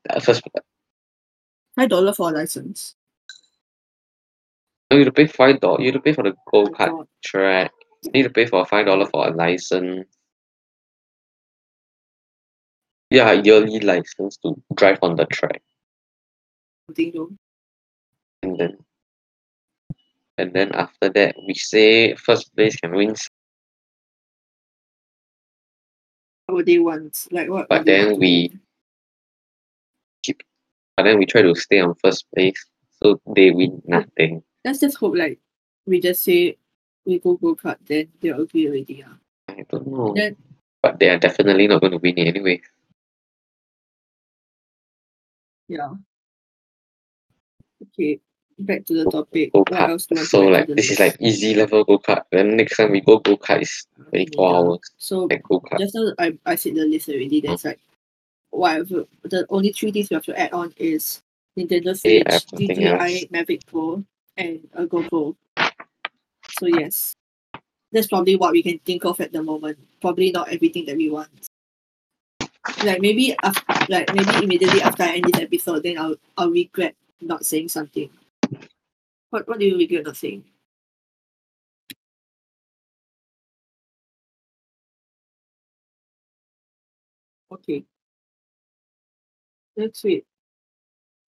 Uh, 0.09 0.19
first, 0.19 0.41
Five 1.75 1.89
dollar 1.89 2.13
for 2.13 2.29
a 2.29 2.33
license. 2.33 2.95
no, 4.91 4.97
you 4.97 5.05
have 5.05 5.13
to 5.13 5.17
pay 5.21 5.27
five 5.27 5.59
dollars. 5.59 5.79
You 5.81 5.91
have 5.91 5.95
to 5.95 5.99
pay 6.01 6.13
for 6.13 6.23
the 6.23 6.31
go 6.51 6.63
Oh 6.65 6.69
kart 6.69 7.07
track. 7.23 7.71
You 8.03 8.11
need 8.11 8.23
to 8.23 8.29
pay 8.29 8.45
for 8.47 8.65
five 8.65 8.85
dollar 8.85 9.05
for 9.05 9.27
a 9.27 9.31
license. 9.31 10.07
Yeah, 13.11 13.31
yearly 13.31 13.79
license 13.79 14.37
to 14.37 14.61
drive 14.75 14.99
on 15.01 15.15
the 15.15 15.25
track, 15.25 15.61
Something 16.87 17.11
though. 17.15 17.31
And 18.43 18.57
then 18.57 18.77
and 20.37 20.53
then 20.53 20.71
after 20.73 21.09
that, 21.09 21.35
we 21.47 21.53
say 21.53 22.15
first 22.15 22.55
place 22.55 22.75
can 22.77 22.91
win, 22.95 23.13
What 26.45 26.55
would 26.55 26.65
they 26.65 26.79
want? 26.79 27.27
Like 27.31 27.49
what? 27.49 27.67
But 27.67 27.85
then 27.85 28.17
we- 28.19 28.49
win? 28.51 28.61
but 30.95 31.03
then 31.03 31.17
we 31.17 31.25
try 31.25 31.41
to 31.41 31.55
stay 31.55 31.79
on 31.79 31.95
first 31.95 32.25
place, 32.35 32.65
so 33.03 33.19
they 33.35 33.51
win 33.51 33.81
nothing. 33.85 34.43
Let's 34.65 34.79
just 34.79 34.97
hope 34.97 35.15
like 35.15 35.39
we 35.85 35.99
just 35.99 36.23
say 36.23 36.57
we 37.05 37.19
go 37.19 37.35
go 37.35 37.55
kart, 37.55 37.77
then 37.85 38.07
they'll 38.19 38.41
agree 38.41 38.67
already. 38.67 38.95
Yeah. 38.95 39.13
I 39.49 39.63
don't 39.69 39.87
know, 39.87 40.13
Then 40.15 40.35
but 40.81 40.99
they 40.99 41.09
are 41.09 41.17
definitely 41.19 41.67
not 41.67 41.81
going 41.81 41.91
to 41.91 41.97
win 41.99 42.17
it 42.17 42.27
anyway. 42.27 42.61
yeah. 45.67 45.93
Okay. 47.81 48.19
Back 48.59 48.85
to 48.87 48.93
the 48.93 49.09
topic. 49.09 49.53
Go 49.53 49.63
kart. 49.63 49.89
else 49.89 50.05
do 50.05 50.15
you 50.15 50.19
want 50.19 50.29
So 50.29 50.41
like 50.41 50.67
this 50.67 50.91
is 50.91 50.99
like 50.99 51.15
easy 51.21 51.55
level 51.55 51.83
go 51.85 51.97
kart. 51.97 52.23
Then 52.31 52.57
next 52.57 52.75
time 52.77 52.91
we 52.91 52.99
go 52.99 53.19
go 53.19 53.37
kart 53.37 53.61
is 53.61 53.87
ah, 53.99 54.03
twenty 54.09 54.27
four 54.35 54.51
Yeah. 54.51 54.57
hours. 54.57 54.79
So 54.97 55.15
Like 55.31 55.43
go 55.43 55.61
kart. 55.61 55.79
just 55.79 55.95
now 55.95 56.11
I, 56.19 56.37
I 56.45 56.55
said 56.55 56.75
the 56.75 56.83
list 56.85 57.07
already. 57.07 57.41
Mm. 57.41 57.45
There's 57.47 57.63
like 57.65 57.79
whatever 58.51 59.05
the 59.23 59.45
only 59.49 59.71
three 59.71 59.91
things 59.91 60.09
we 60.09 60.15
have 60.15 60.25
to 60.25 60.37
add 60.37 60.51
on 60.51 60.73
is 60.75 61.21
Nintendo 61.57 61.95
Switch, 61.97 62.23
everything 62.27 62.75
DJI 62.75 62.85
else. 62.85 63.25
Mavic 63.31 63.65
Pro, 63.65 64.03
and 64.35 64.59
a 64.73 64.85
GoPro. 64.85 65.35
So 66.59 66.65
yes, 66.67 67.13
that's 67.93 68.07
probably 68.07 68.35
what 68.35 68.51
we 68.51 68.61
can 68.61 68.79
think 68.79 69.05
of 69.05 69.21
at 69.21 69.31
the 69.31 69.41
moment. 69.41 69.79
Probably 70.01 70.31
not 70.31 70.49
everything 70.51 70.85
that 70.87 70.97
we 70.97 71.09
want. 71.09 71.29
Like 72.83 72.99
maybe 72.99 73.35
af- 73.41 73.63
like 73.87 74.13
maybe 74.13 74.43
immediately 74.43 74.81
after 74.81 75.03
I 75.03 75.15
end 75.15 75.25
this 75.31 75.41
episode, 75.41 75.83
then 75.83 75.97
I'll 75.97 76.15
I'll 76.37 76.51
regret 76.51 76.95
not 77.21 77.45
saying 77.45 77.69
something. 77.69 78.09
What 79.29 79.47
what 79.47 79.59
do 79.59 79.65
you 79.65 79.77
regret 79.77 80.05
not 80.05 80.17
saying? 80.17 80.43
Okay. 87.51 87.83
Next 89.77 90.03
week. 90.03 90.25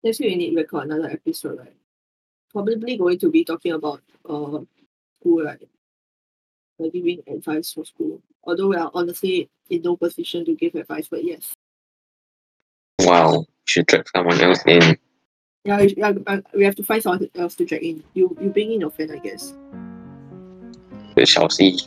Next 0.02 0.20
week 0.20 0.30
we 0.30 0.36
need 0.36 0.50
to 0.50 0.56
record 0.56 0.84
another 0.84 1.10
episode, 1.10 1.58
right? 1.58 1.76
Probably 2.50 2.96
going 2.96 3.18
to 3.18 3.30
be 3.30 3.44
talking 3.44 3.72
about 3.72 4.02
uh 4.28 4.60
school, 5.20 5.44
right? 5.44 5.68
Like 6.78 6.92
giving 6.92 7.22
advice 7.28 7.72
for 7.72 7.84
school. 7.84 8.20
Although 8.44 8.68
we 8.68 8.76
are 8.76 8.90
honestly 8.94 9.48
in 9.70 9.82
no 9.82 9.96
position 9.96 10.44
to 10.44 10.54
give 10.54 10.74
advice, 10.74 11.08
but 11.08 11.24
yes. 11.24 11.54
Wow, 13.00 13.46
should 13.64 13.86
drag 13.86 14.08
someone 14.14 14.40
else 14.40 14.62
in. 14.66 14.98
Yeah, 15.64 15.78
we- 15.80 15.94
yeah, 15.96 16.12
we 16.54 16.64
have 16.64 16.74
to 16.76 16.82
find 16.82 17.02
someone 17.02 17.30
else 17.36 17.54
to 17.56 17.64
drag 17.64 17.84
in. 17.84 18.02
You 18.14 18.36
you 18.40 18.50
bring 18.50 18.72
in 18.72 18.80
your 18.80 18.90
friend, 18.90 19.12
I 19.12 19.18
guess. 19.18 19.54
We 21.14 21.26
shall 21.26 21.48
see. 21.50 21.78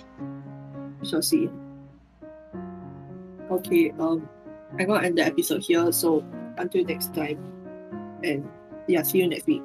We 1.01 1.07
shall 1.07 1.21
see. 1.21 1.49
Okay, 3.51 3.91
um, 3.99 4.30
I'm 4.80 4.88
gonna 4.88 5.05
end 5.05 5.17
the 5.17 5.26
episode 5.26 5.61
here. 5.63 5.91
So 5.91 6.23
until 6.57 6.86
next 6.86 7.13
time, 7.13 7.38
and 8.23 8.47
yeah, 8.88 9.03
see 9.03 9.19
you 9.19 9.28
next 9.28 9.45
week. 9.45 9.63